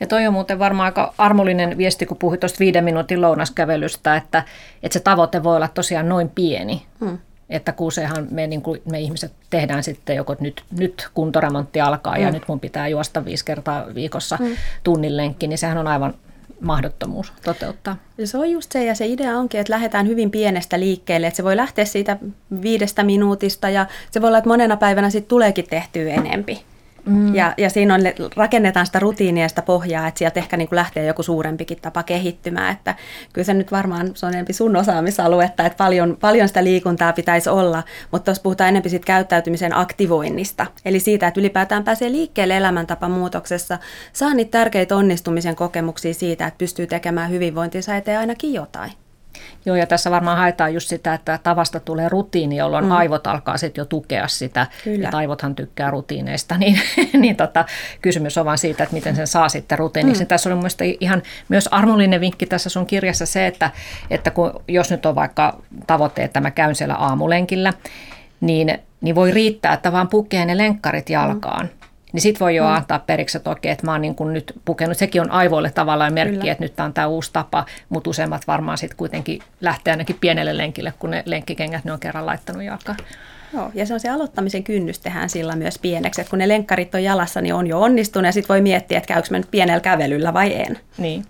[0.00, 4.44] Ja toi on muuten varmaan aika armollinen viesti, kun puhuit tuosta viiden minuutin lounaskävelystä, että,
[4.82, 6.86] että se tavoite voi olla tosiaan noin pieni.
[7.00, 7.18] Mm.
[7.52, 12.16] Että kun sehän me, niin kuin me ihmiset tehdään sitten joko nyt, nyt kuntoremontti alkaa
[12.16, 12.22] mm.
[12.22, 14.56] ja nyt mun pitää juosta viisi kertaa viikossa mm.
[14.84, 16.14] tunnin lenkki, niin sehän on aivan
[16.60, 17.96] mahdottomuus toteuttaa.
[18.18, 21.36] Ja se on just se, ja se idea onkin, että lähdetään hyvin pienestä liikkeelle, että
[21.36, 22.16] se voi lähteä siitä
[22.62, 26.62] viidestä minuutista, ja se voi olla, että monena päivänä sitten tuleekin tehtyä enempi.
[27.06, 27.34] Mm.
[27.34, 28.00] Ja, ja siinä on,
[28.36, 32.72] rakennetaan sitä rutiinia sitä pohjaa, että sieltä ehkä niin kuin lähtee joku suurempikin tapa kehittymään.
[32.72, 32.94] Että
[33.32, 37.50] kyllä se nyt varmaan se on enemmän sun osaamisaluetta, että paljon, paljon sitä liikuntaa pitäisi
[37.50, 40.66] olla, mutta tuossa puhutaan enemmän siitä käyttäytymisen aktivoinnista.
[40.84, 43.78] Eli siitä, että ylipäätään pääsee liikkeelle elämäntapamuutoksessa,
[44.12, 49.01] saa niitä tärkeitä onnistumisen kokemuksia siitä, että pystyy tekemään hyvinvointinsa eteen ainakin jotain.
[49.66, 52.90] Joo, ja tässä varmaan haetaan just sitä, että tavasta tulee rutiini, jolloin mm.
[52.90, 54.66] aivot alkaa sitten jo tukea sitä.
[54.84, 55.08] Kyllä.
[55.08, 56.80] Ja aivothan tykkää rutiineista, niin,
[57.12, 57.64] niin tota,
[58.02, 60.24] kysymys on vain siitä, että miten sen saa sitten rutiiniksi.
[60.24, 60.28] Mm.
[60.28, 63.70] Tässä oli mielestäni ihan myös armollinen vinkki tässä sun kirjassa se, että,
[64.10, 67.72] että kun, jos nyt on vaikka tavoite, että mä käyn siellä aamulenkillä,
[68.40, 71.66] niin, niin voi riittää, että vaan pukee ne lenkkarit jalkaan.
[71.66, 71.81] Mm
[72.12, 72.74] niin sit voi jo mm.
[72.74, 74.98] antaa periksi, että okei, että mä oon niin kuin nyt pukenut.
[74.98, 76.52] Sekin on aivoille tavallaan merkki, Kyllä.
[76.52, 80.56] että nyt tämä on tämä uusi tapa, mutta useimmat varmaan sitten kuitenkin lähtee ainakin pienelle
[80.56, 82.98] lenkille, kun ne lenkkikengät ne on kerran laittanut jalkaan.
[83.54, 86.94] Joo, ja se on se aloittamisen kynnys tehdään sillä myös pieneksi, että kun ne lenkkarit
[86.94, 89.80] on jalassa, niin on jo onnistunut, ja sitten voi miettiä, että käykö mä nyt pienellä
[89.80, 90.78] kävelyllä vai en.
[90.98, 91.24] Niin.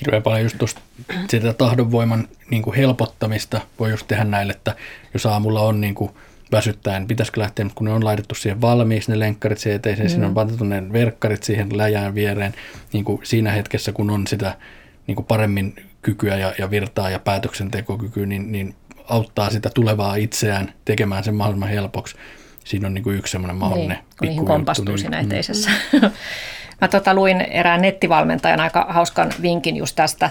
[0.00, 0.80] Hirveän paljon just tuosta
[1.28, 4.74] sitä tahdonvoiman niin kuin helpottamista voi just tehdä näille, että
[5.14, 6.10] jos aamulla on niin kuin
[6.52, 10.10] väsyttää, niin pitäisikö lähteä, kun ne on laitettu siihen valmiiksi ne lenkkarit siihen eteiseen, mm.
[10.10, 12.54] siinä on pantu ne verkkarit siihen läjään viereen,
[12.92, 14.56] niin kuin siinä hetkessä, kun on sitä
[15.06, 18.74] niin kuin paremmin kykyä ja, ja virtaa ja päätöksentekokykyä, niin, niin
[19.08, 22.16] auttaa sitä tulevaa itseään tekemään sen mahdollisimman helpoksi.
[22.64, 25.70] Siinä on niin kuin yksi semmoinen mahdollinen niin, kun niihin kompastuu niin, siinä eteisessä.
[25.92, 26.00] Mm.
[26.80, 30.30] Mä tota, luin erään nettivalmentajan aika hauskan vinkin just tästä,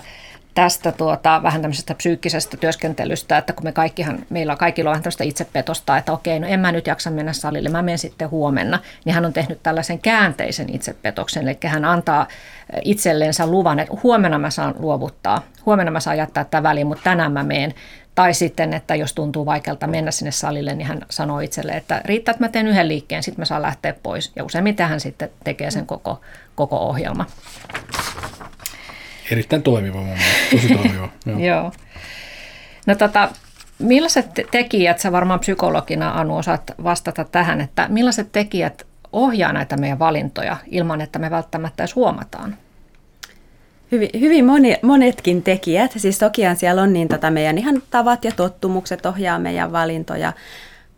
[0.54, 5.98] tästä tuota, vähän tämmöisestä psyykkisestä työskentelystä, että kun me kaikkihan, meillä kaikilla on tämmöistä itsepetosta,
[5.98, 9.26] että okei, no en mä nyt jaksa mennä salille, mä menen sitten huomenna, niin hän
[9.26, 12.28] on tehnyt tällaisen käänteisen itsepetoksen, eli hän antaa
[12.84, 17.32] itsellensä luvan, että huomenna mä saan luovuttaa, huomenna mä saan jättää tämä väliin, mutta tänään
[17.32, 17.74] mä menen.
[18.16, 22.32] Tai sitten, että jos tuntuu vaikealta mennä sinne salille, niin hän sanoo itselle, että riittää,
[22.32, 24.32] että mä teen yhden liikkeen, sitten mä saan lähteä pois.
[24.36, 26.22] Ja useimmiten hän sitten tekee sen koko,
[26.56, 27.26] koko ohjelma.
[29.32, 31.10] Erittäin toimiva mun mielestä, tosi toimiva.
[31.26, 31.40] Joo.
[31.40, 31.72] Joo.
[32.86, 33.30] No tota,
[33.80, 40.00] millaiset tekijät, sä varmaan psykologina Anu osaat vastata tähän, että millaiset tekijät ohjaa näitä meidän
[40.00, 42.58] valintoja ilman, että me välttämättä edes huomataan?
[43.92, 45.92] Hyvin, hyvin moni, monetkin tekijät.
[45.98, 50.34] Siis tokihan siellä on niin tota meidän ihan tavat ja tottumukset ohjaa meidän valintoja,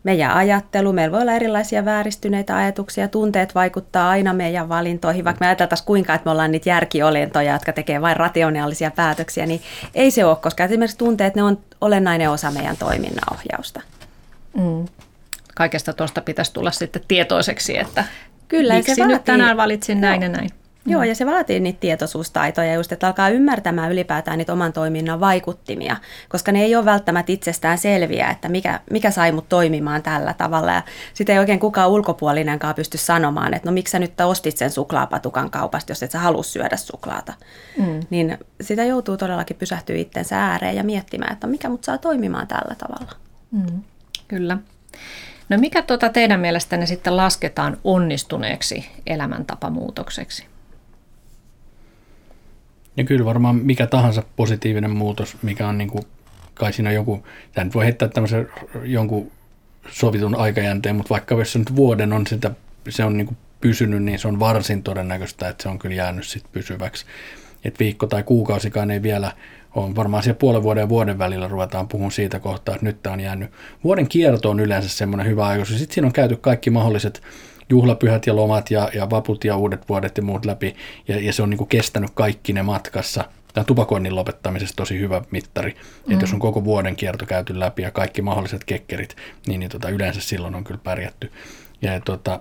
[0.06, 5.46] meidän ajattelu, meillä voi olla erilaisia vääristyneitä ajatuksia, tunteet vaikuttaa aina meidän valintoihin, vaikka me
[5.46, 9.60] ajateltaisiin kuinka, että me ollaan niitä järkiolentoja, jotka tekee vain rationaalisia päätöksiä, niin
[9.94, 13.80] ei se ole, koska esimerkiksi tunteet, ne on olennainen osa meidän toiminnanohjausta.
[14.56, 14.86] Mm.
[15.54, 18.04] Kaikesta tuosta pitäisi tulla sitten tietoiseksi, että
[18.48, 20.32] Kyllä, miksi se nyt tänään valitsin näin Joo.
[20.32, 20.50] ja näin.
[20.86, 25.96] Joo, ja se vaatii niitä tietoisuustaitoja just, että alkaa ymmärtämään ylipäätään niitä oman toiminnan vaikuttimia,
[26.28, 30.72] koska ne ei ole välttämättä itsestään selviä, että mikä, mikä sai mut toimimaan tällä tavalla.
[30.72, 30.82] Ja
[31.14, 35.50] sitä ei oikein kukaan ulkopuolinenkaan pysty sanomaan, että no miksi sä nyt ostit sen suklaapatukan
[35.50, 37.32] kaupasta, jos et sä halua syödä suklaata.
[37.78, 38.00] Mm.
[38.10, 42.74] Niin sitä joutuu todellakin pysähtyä itsensä ääreen ja miettimään, että mikä mut saa toimimaan tällä
[42.78, 43.12] tavalla.
[43.50, 43.82] Mm.
[44.28, 44.58] Kyllä.
[45.48, 50.46] No mikä tuota teidän mielestänne sitten lasketaan onnistuneeksi elämäntapamuutokseksi?
[52.96, 56.04] Ja kyllä varmaan mikä tahansa positiivinen muutos, mikä on niin kuin,
[56.54, 58.48] kai siinä joku, tämä nyt voi heittää tämmöisen
[58.84, 59.32] jonkun
[59.90, 62.50] sovitun aikajänteen, mutta vaikka jos se nyt vuoden on sitä,
[62.88, 66.26] se on niin kuin pysynyt, niin se on varsin todennäköistä, että se on kyllä jäänyt
[66.26, 67.06] sitten pysyväksi.
[67.64, 69.32] Että viikko tai kuukausikaan ei vielä
[69.74, 73.12] on varmaan siellä puolen vuoden ja vuoden välillä ruvetaan puhumaan siitä kohtaa, että nyt tämä
[73.12, 73.50] on jäänyt.
[73.84, 77.22] Vuoden kierto on yleensä semmoinen hyvä aika, sitten siinä on käyty kaikki mahdolliset
[77.70, 80.76] juhlapyhät ja lomat ja, ja vaput ja uudet vuodet ja muut läpi,
[81.08, 83.24] ja, ja se on niin kuin kestänyt kaikki ne matkassa.
[83.52, 86.12] Tämä on tupakoinnin lopettamisessa tosi hyvä mittari, mm.
[86.12, 89.88] että jos on koko vuoden kierto käyty läpi ja kaikki mahdolliset kekkerit, niin, niin tota,
[89.88, 91.32] yleensä silloin on kyllä pärjätty.
[91.82, 92.40] Ja tota,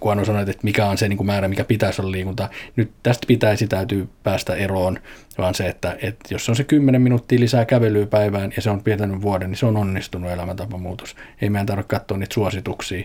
[0.00, 2.48] kun Anu sanoi, että mikä on se niin kuin määrä, mikä pitäisi olla liikunta.
[2.76, 4.98] Nyt tästä pitäisi täytyy päästä eroon,
[5.38, 8.82] vaan se, että, että jos on se 10 minuuttia lisää kävelyä päivään ja se on
[8.82, 11.16] pitänyt vuoden, niin se on onnistunut elämäntapamuutos.
[11.42, 13.04] Ei meidän tarvitse katsoa niitä suosituksia,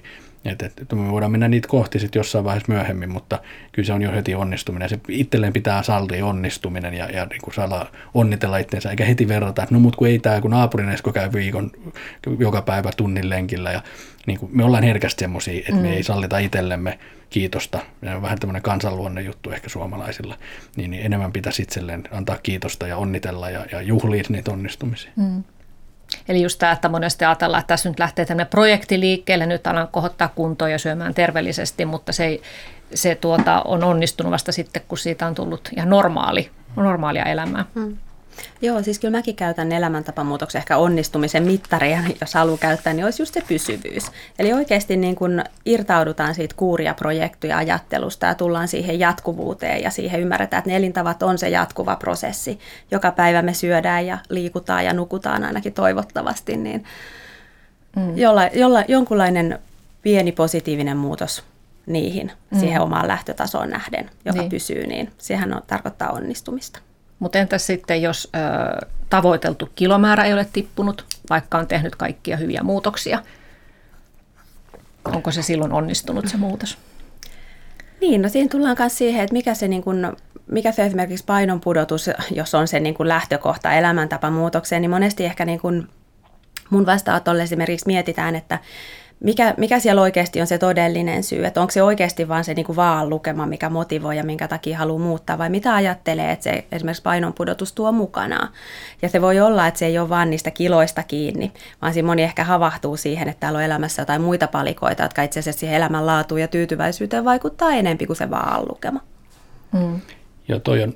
[0.49, 3.39] et, et, me voidaan mennä niitä kohti sitten jossain vaiheessa myöhemmin, mutta
[3.71, 4.89] kyllä se on jo heti onnistuminen.
[4.89, 9.63] Se itselleen pitää sallia onnistuminen ja, ja niin kuin saada onnitella itsensä, eikä heti verrata,
[9.63, 11.71] että no mut kun ei tämä, kun naapurin Esko käy viikon
[12.39, 13.71] joka päivä tunnin lenkillä.
[13.71, 13.81] Ja,
[14.25, 15.77] niin kuin, me ollaan herkästi semmoisia, että mm.
[15.81, 17.79] me ei sallita itsellemme kiitosta.
[18.01, 20.37] Ja on vähän tämmöinen kansanluonne juttu ehkä suomalaisilla.
[20.75, 25.11] Niin, niin enemmän pitäisi itselleen antaa kiitosta ja onnitella ja, ja juhlia niitä onnistumisia.
[25.15, 25.43] Mm.
[26.29, 29.87] Eli just tämä, että monesti ajatellaan, että tässä nyt lähtee tämmöinen projekti liikkeelle, nyt alan
[29.87, 32.41] kohottaa kuntoon ja syömään terveellisesti, mutta se, ei,
[32.93, 37.65] se tuota, on onnistunut vasta sitten, kun siitä on tullut ihan normaali, normaalia elämää.
[37.75, 37.97] Hmm.
[38.61, 43.33] Joo, siis kyllä mäkin käytän elämäntapamuutoksen ehkä onnistumisen mittaria, jos haluaa käyttää, niin olisi just
[43.33, 44.11] se pysyvyys.
[44.39, 50.21] Eli oikeasti niin kun irtaudutaan siitä kuuria projektia ajattelusta ja tullaan siihen jatkuvuuteen ja siihen
[50.21, 52.59] ymmärretään, että ne elintavat on se jatkuva prosessi.
[52.91, 56.83] Joka päivä me syödään ja liikutaan ja nukutaan ainakin toivottavasti, niin
[57.95, 58.17] mm.
[58.17, 59.59] jolla, jolla, jonkunlainen
[60.01, 61.43] pieni positiivinen muutos
[61.85, 62.59] niihin, mm.
[62.59, 64.49] siihen omaan lähtötasoon nähden, joka niin.
[64.49, 66.79] pysyy, niin sehän on, tarkoittaa onnistumista.
[67.19, 72.63] Mutta entäs sitten, jos ö, tavoiteltu kilomäärä ei ole tippunut, vaikka on tehnyt kaikkia hyviä
[72.63, 73.23] muutoksia,
[75.05, 76.77] onko se silloin onnistunut se muutos?
[78.01, 80.17] Niin, no siinä tullaan myös siihen, että mikä se, niin kun,
[80.51, 85.45] mikä se esimerkiksi painon pudotus, jos on se niin kun lähtökohta elämäntapamuutokseen, niin monesti ehkä
[85.45, 85.89] niin kun
[86.69, 88.59] mun vastaanotolle esimerkiksi mietitään, että
[89.19, 92.65] mikä, mikä siellä oikeasti on se todellinen syy, että onko se oikeasti vaan se niin
[92.65, 96.65] kuin vaan lukema, mikä motivoi ja minkä takia haluaa muuttaa, vai mitä ajattelee, että se
[96.71, 98.49] esimerkiksi painonpudotus tuo mukanaan.
[99.01, 101.51] Ja se voi olla, että se ei ole vaan niistä kiloista kiinni,
[101.81, 105.39] vaan siinä moni ehkä havahtuu siihen, että täällä on elämässä jotain muita palikoita, jotka itse
[105.39, 108.99] asiassa siihen elämänlaatuun ja tyytyväisyyteen vaikuttaa enempi kuin se vaan lukema.
[109.73, 110.01] Mm.
[110.47, 110.93] Ja toi on,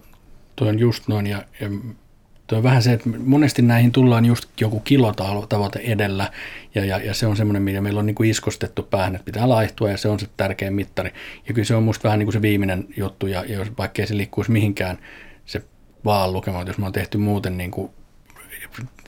[0.56, 1.70] toi on just noin, ja, ja
[2.52, 6.32] Tuo on vähän se, että monesti näihin tullaan just joku kilotavoite edellä,
[6.76, 9.50] ja, ja, ja se on semmoinen, mikä meillä on niin kuin iskostettu päähän, että pitää
[9.50, 11.14] laihtua, ja se on se tärkein mittari.
[11.48, 14.18] Ja kyllä se on musta vähän niin kuin se viimeinen juttu, ja, ja vaikkei se
[14.18, 14.98] liikkuisi mihinkään
[15.46, 15.62] se
[16.06, 17.92] vaan lukema, jos me on tehty muuten niin kuin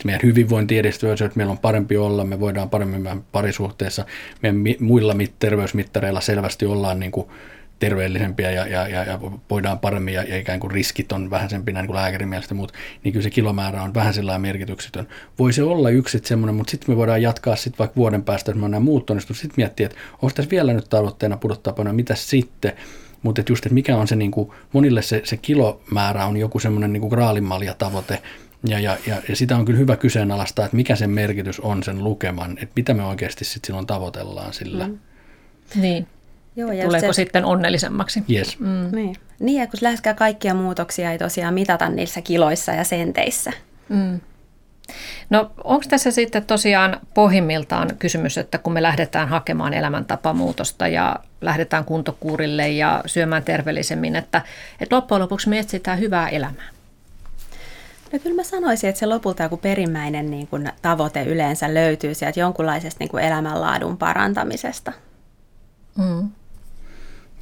[0.04, 4.06] meidän hyvinvointi edistyy, että meillä on parempi olla, me voidaan paremmin parisuhteessa,
[4.42, 7.28] meidän muilla terveysmittareilla selvästi ollaan niin kuin
[7.84, 9.20] terveellisempiä ja, ja, ja, ja
[9.50, 12.74] voidaan paremmin ja, ja ikään kuin riskit on vähäisempinä niin kuin lääkärin mielestä, mutta
[13.04, 15.08] niin kyllä se kilomäärä on vähän sellainen merkityksetön.
[15.40, 18.60] Voi se olla yksi semmoinen, mutta sitten me voidaan jatkaa sitten vaikka vuoden päästä, että
[18.60, 21.94] me on nämä muut onnistunut, sitten miettiä, että onko tässä vielä nyt tavoitteena pudottaa painoa,
[21.94, 22.74] mitä sitten,
[23.22, 26.60] mutta että just, että mikä on se, niin kuin, monille se, se kilomäärä on joku
[26.60, 28.22] semmoinen niin graalinmalja tavoite,
[28.68, 32.04] ja, ja, ja, ja sitä on kyllä hyvä kyseenalaistaa, että mikä sen merkitys on sen
[32.04, 34.88] lukeman, että mitä me oikeasti sitten silloin tavoitellaan sillä.
[34.88, 35.00] Mm.
[35.76, 36.08] Niin.
[36.56, 37.16] Joo, ja Tuleeko se...
[37.16, 38.24] sitten onnellisemmaksi?
[38.32, 38.60] Yes.
[38.60, 38.90] Mm.
[38.92, 39.16] Niin.
[39.40, 43.52] niin, ja kun läheskään kaikkia muutoksia ei tosiaan mitata niissä kiloissa ja senteissä.
[43.90, 44.20] Mm.
[45.30, 51.86] No onko tässä sitten tosiaan pohjimmiltaan kysymys, että kun me lähdetään hakemaan elämäntapamuutosta ja lähdetään
[51.86, 54.42] kuntokuurille ja syömään terveellisemmin, että,
[54.80, 56.70] että loppujen lopuksi me etsitään hyvää elämää?
[58.14, 62.40] No kyllä mä sanoisin, että se lopulta joku perimmäinen niin kuin, tavoite yleensä löytyy sieltä
[62.40, 64.94] jonkunlaisesta niin kuin elämänlaadun parantamisesta.
[65.98, 66.30] Mm.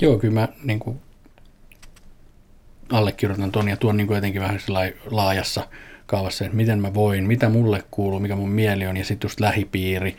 [0.02, 1.02] Joo, kyllä mä niin kuin,
[2.92, 4.60] allekirjoitan tuon ja tuon niin kuin jotenkin vähän
[5.06, 5.68] laajassa
[6.06, 9.40] kaavassa, että miten mä voin, mitä mulle kuuluu, mikä mun mieli on ja sitten just
[9.40, 10.18] lähipiiri.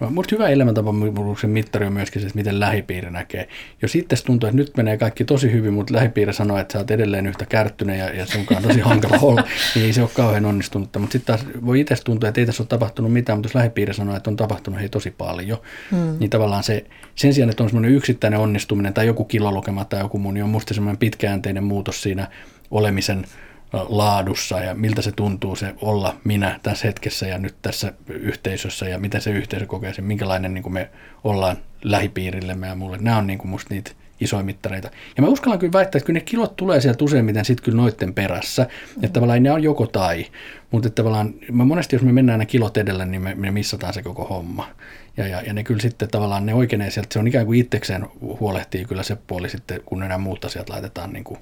[0.00, 3.48] Mutta hyvä elämäntapamuutoksen mittari on myöskin se, että miten lähipiiri näkee.
[3.82, 6.90] Jos itse tuntuu, että nyt menee kaikki tosi hyvin, mutta lähipiiri sanoo, että sä oot
[6.90, 9.44] edelleen yhtä kärttynyt ja, ja sunkaan tosi hankala olla,
[9.74, 10.98] niin ei se ole kauhean onnistunutta.
[10.98, 13.94] Mutta sitten taas voi itse tuntua, että ei tässä ole tapahtunut mitään, mutta jos lähipiiri
[13.94, 15.58] sanoo, että on tapahtunut hei tosi paljon,
[15.90, 16.16] hmm.
[16.20, 16.84] niin tavallaan se,
[17.14, 20.50] sen sijaan, että on semmoinen yksittäinen onnistuminen tai joku kilolukema tai joku muu, niin on
[20.50, 22.28] musta semmoinen pitkäänteinen muutos siinä
[22.70, 23.24] olemisen–
[23.72, 28.98] laadussa ja miltä se tuntuu se olla minä tässä hetkessä ja nyt tässä yhteisössä ja
[28.98, 30.90] miten se yhteisö kokee sen, minkälainen niin kuin me
[31.24, 32.98] ollaan lähipiirillemme ja mulle.
[33.00, 33.90] Nämä on niin kuin musta niitä
[34.20, 34.90] isoja mittareita.
[35.16, 38.14] Ja mä uskallan kyllä väittää, että kyllä ne kilot tulee sieltä useimmiten sitten kyllä noitten
[38.14, 39.04] perässä, mm.
[39.04, 40.26] että tavallaan ne on joko tai,
[40.70, 43.94] mutta että tavallaan mä monesti jos me mennään ne kilot edellä, niin me, me missataan
[43.94, 44.68] se koko homma.
[45.16, 48.06] Ja, ja, ja ne kyllä sitten tavallaan ne oikeenee sieltä, se on ikään kuin itsekseen
[48.20, 51.40] huolehtii kyllä se puoli sitten, kun nämä muut asiat laitetaan niin kuin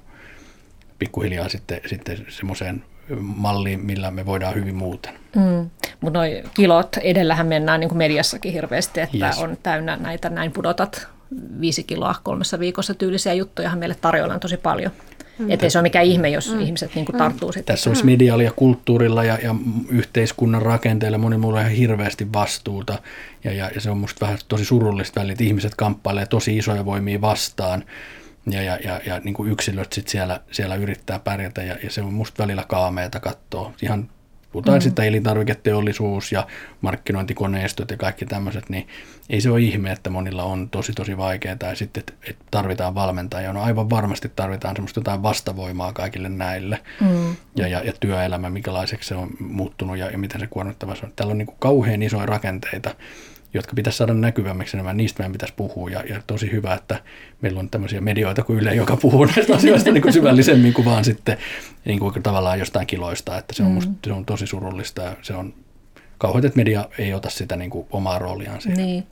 [0.99, 2.83] pikkuhiljaa sitten, sitten semmoiseen
[3.19, 5.13] malliin, millä me voidaan hyvin muuten.
[5.35, 5.69] Mm.
[6.01, 9.37] Mutta noi kilot, edellähän mennään niin kuin mediassakin hirveästi, että yes.
[9.37, 11.07] on täynnä näitä näin pudotat
[11.61, 14.91] viisi kiloa kolmessa viikossa tyylisiä juttuja meille tarjoillaan tosi paljon.
[15.39, 15.51] Mm.
[15.51, 16.59] Että se ole mikään ihme, jos mm.
[16.59, 17.53] ihmiset niin kuin tarttuu mm.
[17.53, 17.75] sitten.
[17.75, 19.55] Tässä olisi medialla ja kulttuurilla ja, ja
[19.89, 22.99] yhteiskunnan rakenteilla moni muulla ihan hirveästi vastuuta.
[23.43, 26.85] Ja, ja, ja se on musta vähän tosi surullista välillä, että ihmiset kamppailee tosi isoja
[26.85, 27.83] voimia vastaan
[28.47, 32.01] ja, ja, ja, ja niin kuin yksilöt sit siellä, siellä yrittää pärjätä ja, ja se
[32.01, 33.73] on musta välillä kaameeta katsoa.
[33.81, 34.09] Ihan
[34.55, 34.81] puhutaan mm.
[34.81, 36.47] sitten elintarviketeollisuus ja
[36.81, 38.87] markkinointikoneistot ja kaikki tämmöiset, niin
[39.29, 42.95] ei se ole ihme, että monilla on tosi tosi vaikeaa ja sitten, että, että tarvitaan
[42.95, 43.53] valmentajia.
[43.53, 47.35] No aivan varmasti tarvitaan semmoista jotain vastavoimaa kaikille näille mm.
[47.55, 51.13] ja, ja, ja työelämä, minkälaiseksi se on muuttunut ja, ja miten se kuormittava se on.
[51.15, 52.95] Täällä on niin kuin kauhean isoja rakenteita,
[53.55, 55.89] jotka pitäisi saada näkyvämmiksi enemmän, niistä meidän pitäisi puhua.
[55.89, 56.99] Ja, ja tosi hyvä, että
[57.41, 61.05] meillä on tämmöisiä medioita kuin Yle, joka puhuu näistä asioista niin kuin syvällisemmin kuin vaan
[61.05, 61.37] sitten
[61.85, 63.37] niin kuin tavallaan jostain kiloista.
[63.37, 63.73] Että se on, mm.
[63.73, 65.53] musta, se on tosi surullista ja se on
[66.17, 68.83] kauhean, että media ei ota sitä niin kuin omaa rooliaan siinä.
[68.83, 69.03] Niin.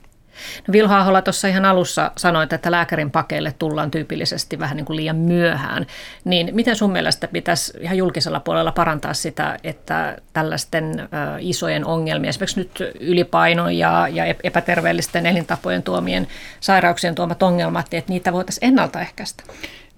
[0.68, 4.96] No Vilha Ahola tuossa ihan alussa sanoit, että lääkärin pakeille tullaan tyypillisesti vähän niin kuin
[4.96, 5.86] liian myöhään.
[6.24, 11.08] Niin miten sun mielestä pitäisi ihan julkisella puolella parantaa sitä, että tällaisten
[11.38, 16.26] isojen ongelmien, esimerkiksi nyt ylipaino ja, ja epäterveellisten elintapojen tuomien
[16.60, 19.44] sairauksien tuomat ongelmat, että niitä voitaisiin ennaltaehkäistä?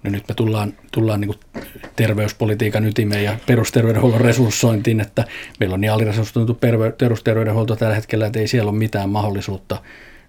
[0.02, 1.34] No nyt me tullaan, tullaan niin
[1.96, 5.24] terveyspolitiikan ytimeen ja perusterveydenhuollon resurssointiin, että
[5.60, 6.58] meillä on niin aliresurssoitu
[6.98, 9.82] perusterveydenhuolto tällä hetkellä, että ei siellä ole mitään mahdollisuutta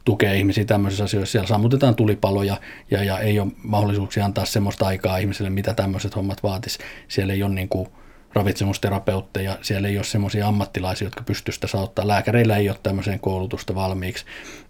[0.07, 1.31] tukea ihmisiä tämmöisissä asioissa.
[1.31, 2.57] Siellä sammutetaan tulipaloja
[2.91, 6.77] ja, ja ei ole mahdollisuuksia antaa semmoista aikaa ihmisille, mitä tämmöiset hommat vaatis.
[7.07, 7.87] Siellä ei ole niin kuin
[8.38, 12.07] ravitsemusterapeutteja, siellä ei ole semmoisia ammattilaisia, jotka pystyisivät sitä auttaa.
[12.07, 14.25] Lääkäreillä ei ole tämmöiseen koulutusta valmiiksi.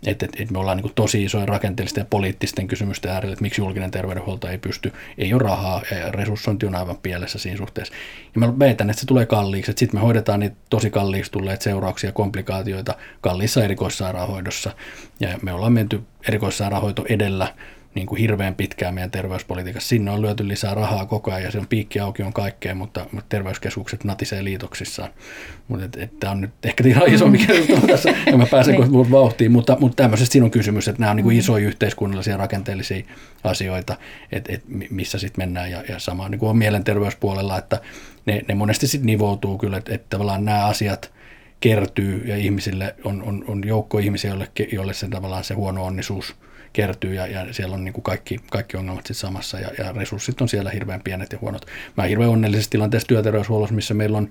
[0.05, 3.61] Et, et, et me ollaan niin tosi isojen rakenteellisten ja poliittisten kysymysten äärellä, että miksi
[3.61, 7.93] julkinen terveydenhuolto ei pysty, ei ole rahaa ja resurssointi on aivan pielessä siinä suhteessa.
[8.35, 11.61] Ja mä väitän, että se tulee kalliiksi, että sitten me hoidetaan niitä tosi kalliiksi tulleet
[11.61, 14.71] seurauksia, komplikaatioita kalliissa erikoissairaanhoidossa.
[15.19, 17.53] Ja me ollaan menty erikoissairaanhoito edellä
[17.95, 19.89] niin kuin hirveän pitkään meidän terveyspolitiikassa.
[19.89, 23.05] Sinne on lyöty lisää rahaa koko ajan ja se on piikki auki on kaikkea, mutta,
[23.11, 25.09] mutta terveyskeskukset natisee liitoksissaan.
[25.67, 29.77] Mutta tämä on nyt ehkä ihan isompi keskustelu tässä, ja mä pääsen kohta vauhtiin, mutta,
[29.79, 31.39] mutta tämmöisestä siinä on kysymys, että nämä on niin kuin mm.
[31.39, 33.05] isoja yhteiskunnallisia rakenteellisia
[33.43, 33.97] asioita,
[34.31, 37.81] että, että missä sitten mennään ja, ja sama niin kuin on mielenterveyspuolella, että
[38.25, 41.11] ne, ne monesti sitten nivoutuu kyllä, että, että tavallaan nämä asiat
[41.59, 46.35] kertyy ja ihmisille on, on, on joukko ihmisiä, joille, joille se tavallaan se huono onnisuus–
[46.77, 50.41] kertyy ja, ja siellä on niin kuin kaikki, kaikki ongelmat sitten samassa ja, ja resurssit
[50.41, 51.65] on siellä hirveän pienet ja huonot.
[51.97, 54.29] Mä hirveän onnellisessa tilanteessa työterveyshuollossa, missä meillä on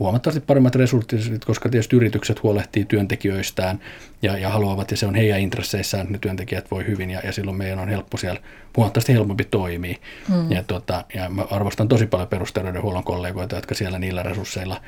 [0.00, 3.80] huomattavasti paremmat resurssit, koska tietysti yritykset huolehtii työntekijöistään
[4.22, 7.32] ja, ja haluavat, ja se on heidän intresseissään, että ne työntekijät voi hyvin, ja, ja
[7.32, 8.40] silloin meidän on helppo siellä,
[8.76, 9.96] huomattavasti helpompi toimia.
[10.28, 10.52] Hmm.
[10.52, 14.80] Ja, tota, ja mä arvostan tosi paljon perusterveydenhuollon kollegoita, jotka siellä niillä resursseilla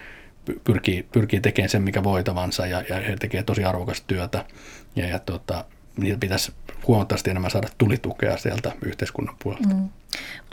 [0.64, 4.44] pyrkii, pyrkii tekemään sen, mikä voitavansa, ja, ja he tekevät tosi arvokasta työtä.
[4.96, 5.64] Ja, ja tota,
[5.96, 6.52] niitä pitäisi
[6.86, 9.68] huomattavasti enemmän saada tulitukea sieltä yhteiskunnan puolelta.
[9.68, 9.88] Mm.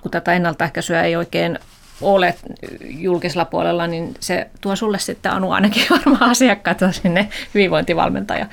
[0.01, 1.59] Kun tätä ennaltaehkäisyä ei oikein
[2.01, 2.35] ole
[2.81, 8.45] julkisella puolella, niin se tuo sulle sitten Anu ainakin varmaan asiakkaita sinne hyvinvointivalmentaja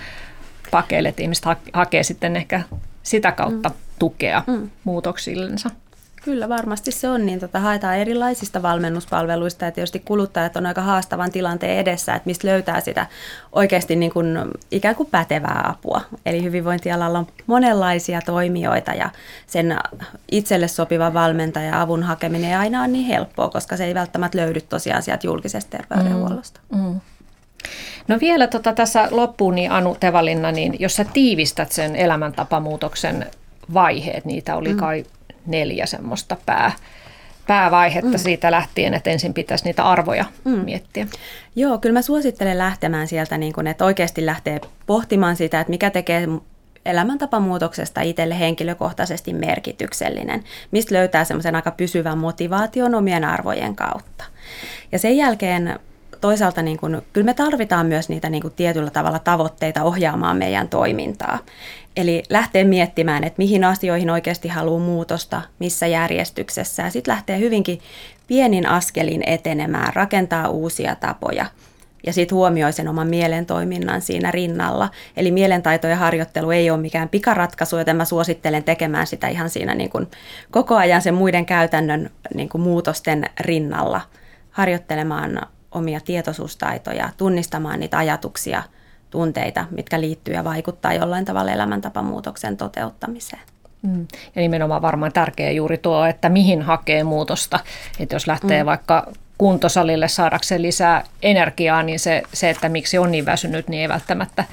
[0.71, 2.63] pakeille, että ihmiset hakee sitten ehkä
[3.03, 3.75] sitä kautta mm.
[3.99, 4.71] tukea mm.
[4.85, 5.71] muutoksillensa.
[6.25, 11.31] Kyllä varmasti se on, niin tota, haetaan erilaisista valmennuspalveluista ja tietysti kuluttajat on aika haastavan
[11.31, 13.07] tilanteen edessä, että mistä löytää sitä
[13.53, 14.39] oikeasti niin kuin,
[14.71, 16.01] ikään kuin pätevää apua.
[16.27, 19.11] Eli hyvinvointialalla on monenlaisia toimijoita ja
[19.47, 19.79] sen
[20.31, 24.61] itselle sopiva valmentaja avun hakeminen ei aina ole niin helppoa, koska se ei välttämättä löydy
[24.61, 26.61] tosiaan sieltä julkisesta terveydenhuollosta.
[26.73, 27.01] Mm, mm.
[28.09, 33.27] No vielä tota, tässä loppuun, niin Anu Tevalinna, niin jos sä tiivistät sen elämäntapamuutoksen
[33.75, 34.79] vaiheet, niitä oli mm.
[35.51, 36.73] Neljä semmoista pää,
[37.47, 38.19] päävaihetta mm.
[38.19, 40.53] siitä lähtien, että ensin pitäisi niitä arvoja mm.
[40.53, 41.07] miettiä.
[41.57, 45.91] Joo, kyllä mä suosittelen lähtemään sieltä, niin kun, että oikeasti lähtee pohtimaan sitä, että mikä
[45.91, 46.29] tekee
[46.87, 54.25] elämäntapamuutoksesta itselle henkilökohtaisesti merkityksellinen, mistä löytää semmoisen aika pysyvän motivaation omien arvojen kautta.
[54.93, 55.79] Ja sen jälkeen
[56.21, 60.69] toisaalta niin kun, kyllä me tarvitaan myös niitä niin kun tietyllä tavalla tavoitteita ohjaamaan meidän
[60.69, 61.39] toimintaa.
[62.01, 66.83] Eli lähtee miettimään, että mihin asioihin oikeasti haluaa muutosta, missä järjestyksessä.
[66.83, 67.81] Ja sitten lähtee hyvinkin
[68.27, 71.47] pienin askelin etenemään, rakentaa uusia tapoja–
[72.07, 74.91] ja sitten huomioi sen oman mielentoiminnan siinä rinnalla.
[75.17, 79.91] Eli mielentaitojen harjoittelu ei ole mikään pikaratkaisu, joten mä suosittelen tekemään sitä ihan siinä niin
[79.91, 80.07] kuin
[80.51, 84.01] koko ajan sen muiden käytännön niin kuin muutosten rinnalla,
[84.51, 85.41] harjoittelemaan
[85.73, 88.63] omia tietoisuustaitoja, tunnistamaan niitä ajatuksia,
[89.11, 93.43] tunteita, mitkä liittyy ja vaikuttaa jollain tavalla elämäntapamuutoksen toteuttamiseen.
[93.83, 94.07] Mm.
[94.37, 97.61] Ja nimenomaan varmaan tärkeä juuri tuo, että mihin hakee muutosta.
[98.01, 98.67] Että jos lähtee mm.
[98.67, 99.07] vaikka
[99.39, 104.45] kuntosalille saadakseen lisää energiaa, niin se, se, että miksi on niin väsynyt, niin ei välttämättä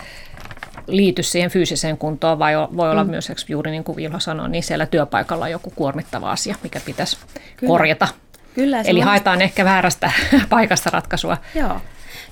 [0.88, 3.10] liity siihen fyysiseen kuntoon, vai voi olla mm.
[3.10, 7.18] myös, juuri niin kuin Vilho sanoi, niin siellä työpaikalla joku kuormittava asia, mikä pitäisi
[7.58, 7.72] Kyllä.
[7.72, 8.08] korjata.
[8.56, 10.12] Kyllä, Eli haetaan ehkä väärästä
[10.50, 11.38] paikasta ratkaisua.
[11.56, 11.82] Joo.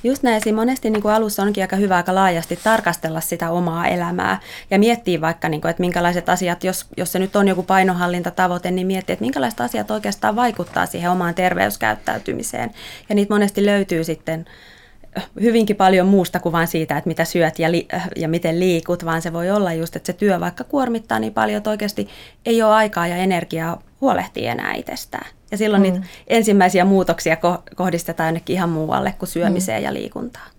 [0.03, 3.88] Just näin, siinä monesti niin kuin alussa onkin aika hyvä aika laajasti tarkastella sitä omaa
[3.88, 4.39] elämää
[4.71, 8.71] ja miettiä vaikka, niin kuin, että minkälaiset asiat, jos, jos se nyt on joku painohallintatavoite,
[8.71, 12.71] niin miettiä, että minkälaiset asiat oikeastaan vaikuttaa siihen omaan terveyskäyttäytymiseen.
[13.09, 14.45] Ja niitä monesti löytyy sitten
[15.41, 19.22] hyvinkin paljon muusta kuin vain siitä, että mitä syöt ja, li- ja miten liikut, vaan
[19.22, 22.07] se voi olla just, että se työ vaikka kuormittaa niin paljon, että oikeasti
[22.45, 25.28] ei ole aikaa ja energiaa huolehtia enää itsestään.
[25.51, 25.93] Ja silloin mm.
[25.93, 27.38] niitä ensimmäisiä muutoksia
[27.76, 29.86] kohdistetaan jonnekin ihan muualle kuin syömiseen mm.
[29.86, 30.49] ja liikuntaan.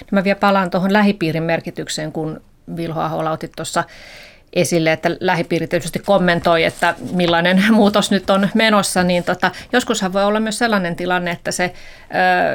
[0.00, 2.40] No mä vielä palaan tuohon lähipiirin merkitykseen, kun
[2.76, 3.84] Vilho Ahola otit tuossa
[4.54, 10.24] esille, että lähipiiri tietysti kommentoi, että millainen muutos nyt on menossa, niin tota, joskushan voi
[10.24, 11.74] olla myös sellainen tilanne, että se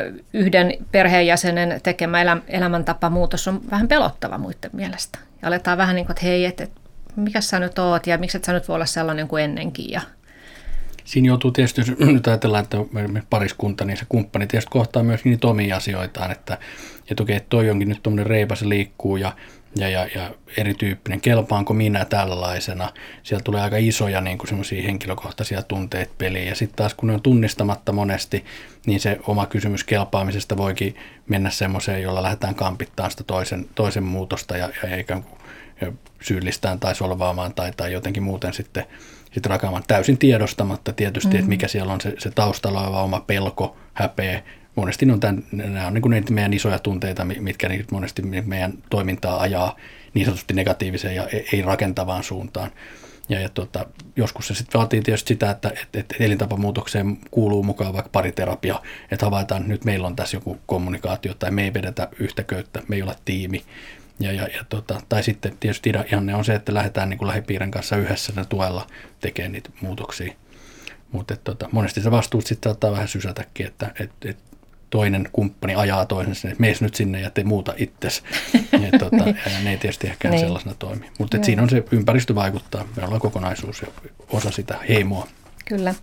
[0.09, 5.19] ö, yhden perheenjäsenen tekemä elä, elämäntapamuutos on vähän pelottava muiden mielestä.
[5.41, 6.67] Ja aletaan vähän niin kuin, että hei, että
[7.15, 10.01] mikä sä nyt oot ja miksi et sä nyt voi olla sellainen kuin ennenkin ja
[11.09, 12.77] Siinä joutuu tietysti, jos nyt ajatellaan, että
[13.29, 16.57] pariskunta, niin se kumppani tietysti kohtaa myös niitä omia asioitaan, että,
[17.11, 19.35] että okei, toi onkin nyt tuommoinen reipas liikkuu ja
[19.75, 22.89] ja, ja, ja erityyppinen, kelpaanko minä tällaisena.
[23.23, 26.47] Siellä tulee aika isoja niin kuin henkilökohtaisia tunteita peliin.
[26.47, 28.45] Ja sitten taas kun ne on tunnistamatta monesti,
[28.85, 30.95] niin se oma kysymys kelpaamisesta voikin
[31.27, 35.39] mennä semmoiseen, jolla lähdetään kampittamaan sitä toisen, toisen muutosta ja, ja ikään kuin
[36.21, 38.85] syyllistään tai solvaamaan tai, tai jotenkin muuten sitten,
[39.31, 41.39] sitten rakaamaan täysin tiedostamatta tietysti, mm-hmm.
[41.39, 44.41] että mikä siellä on se, se taustalla oleva oma pelko, häpeä,
[44.75, 49.41] monesti ne on, tämän, nämä on niin kuin meidän isoja tunteita, mitkä monesti meidän toimintaa
[49.41, 49.75] ajaa
[50.13, 52.71] niin sanotusti negatiiviseen ja ei rakentavaan suuntaan.
[53.29, 57.93] Ja, ja tota, joskus se sitten vaatii tietysti sitä, että et, et elintapamuutokseen kuuluu mukaan
[57.93, 62.09] vaikka pariterapia, että havaitaan, että nyt meillä on tässä joku kommunikaatio tai me ei vedetä
[62.19, 63.63] yhtä köyttä, me ei ole tiimi.
[64.19, 67.71] Ja, ja, ja tota, tai sitten tietysti ihanne on se, että lähdetään niin kuin lähipiirin
[67.71, 68.87] kanssa yhdessä tuella
[69.19, 70.33] tekemään niitä muutoksia.
[71.11, 74.37] Mutta tota, monesti se vastuut sitten saattaa vähän sysätäkin, että et, et
[74.89, 78.23] toinen kumppani ajaa toisen sinne, että mees nyt sinne ja te muuta itses.
[78.91, 79.39] ja, tota, niin.
[79.45, 80.39] ja ne ei tietysti ehkä niin.
[80.39, 81.05] sellaisena toimi.
[81.19, 82.85] Mutta siinä on se ympäristö vaikuttaa.
[82.95, 83.87] Me ollaan kokonaisuus ja
[84.31, 85.27] osa sitä heimoa.
[85.65, 85.95] Kyllä.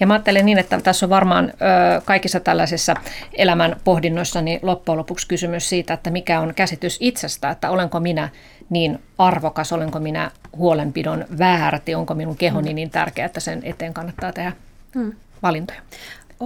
[0.00, 2.94] Ja mä ajattelen niin, että tässä on varmaan ö, kaikissa tällaisissa
[3.32, 8.28] elämän pohdinnoissa niin loppujen lopuksi kysymys siitä, että mikä on käsitys itsestä, että olenko minä
[8.70, 12.74] niin arvokas, olenko minä huolenpidon väärti, onko minun kehoni mm.
[12.74, 14.52] niin tärkeä, että sen eteen kannattaa tehdä
[14.94, 15.12] mm.
[15.42, 15.80] valintoja.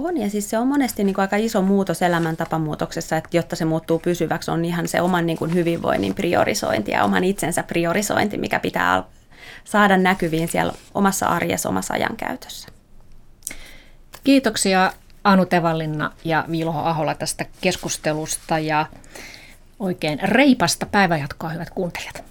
[0.03, 3.65] On, ja siis se on monesti niin kuin aika iso muutos elämäntapamuutoksessa, että jotta se
[3.65, 8.59] muuttuu pysyväksi, on ihan se oman niin kuin hyvinvoinnin priorisointi ja oman itsensä priorisointi, mikä
[8.59, 9.03] pitää
[9.63, 12.67] saada näkyviin siellä omassa arjessa, omassa ajankäytössä.
[14.23, 14.93] Kiitoksia
[15.23, 18.85] Anu Tevallinna ja Vilho Ahola tästä keskustelusta ja
[19.79, 22.28] oikein reipasta päivänjatkoa, hyvät kuuntelijat.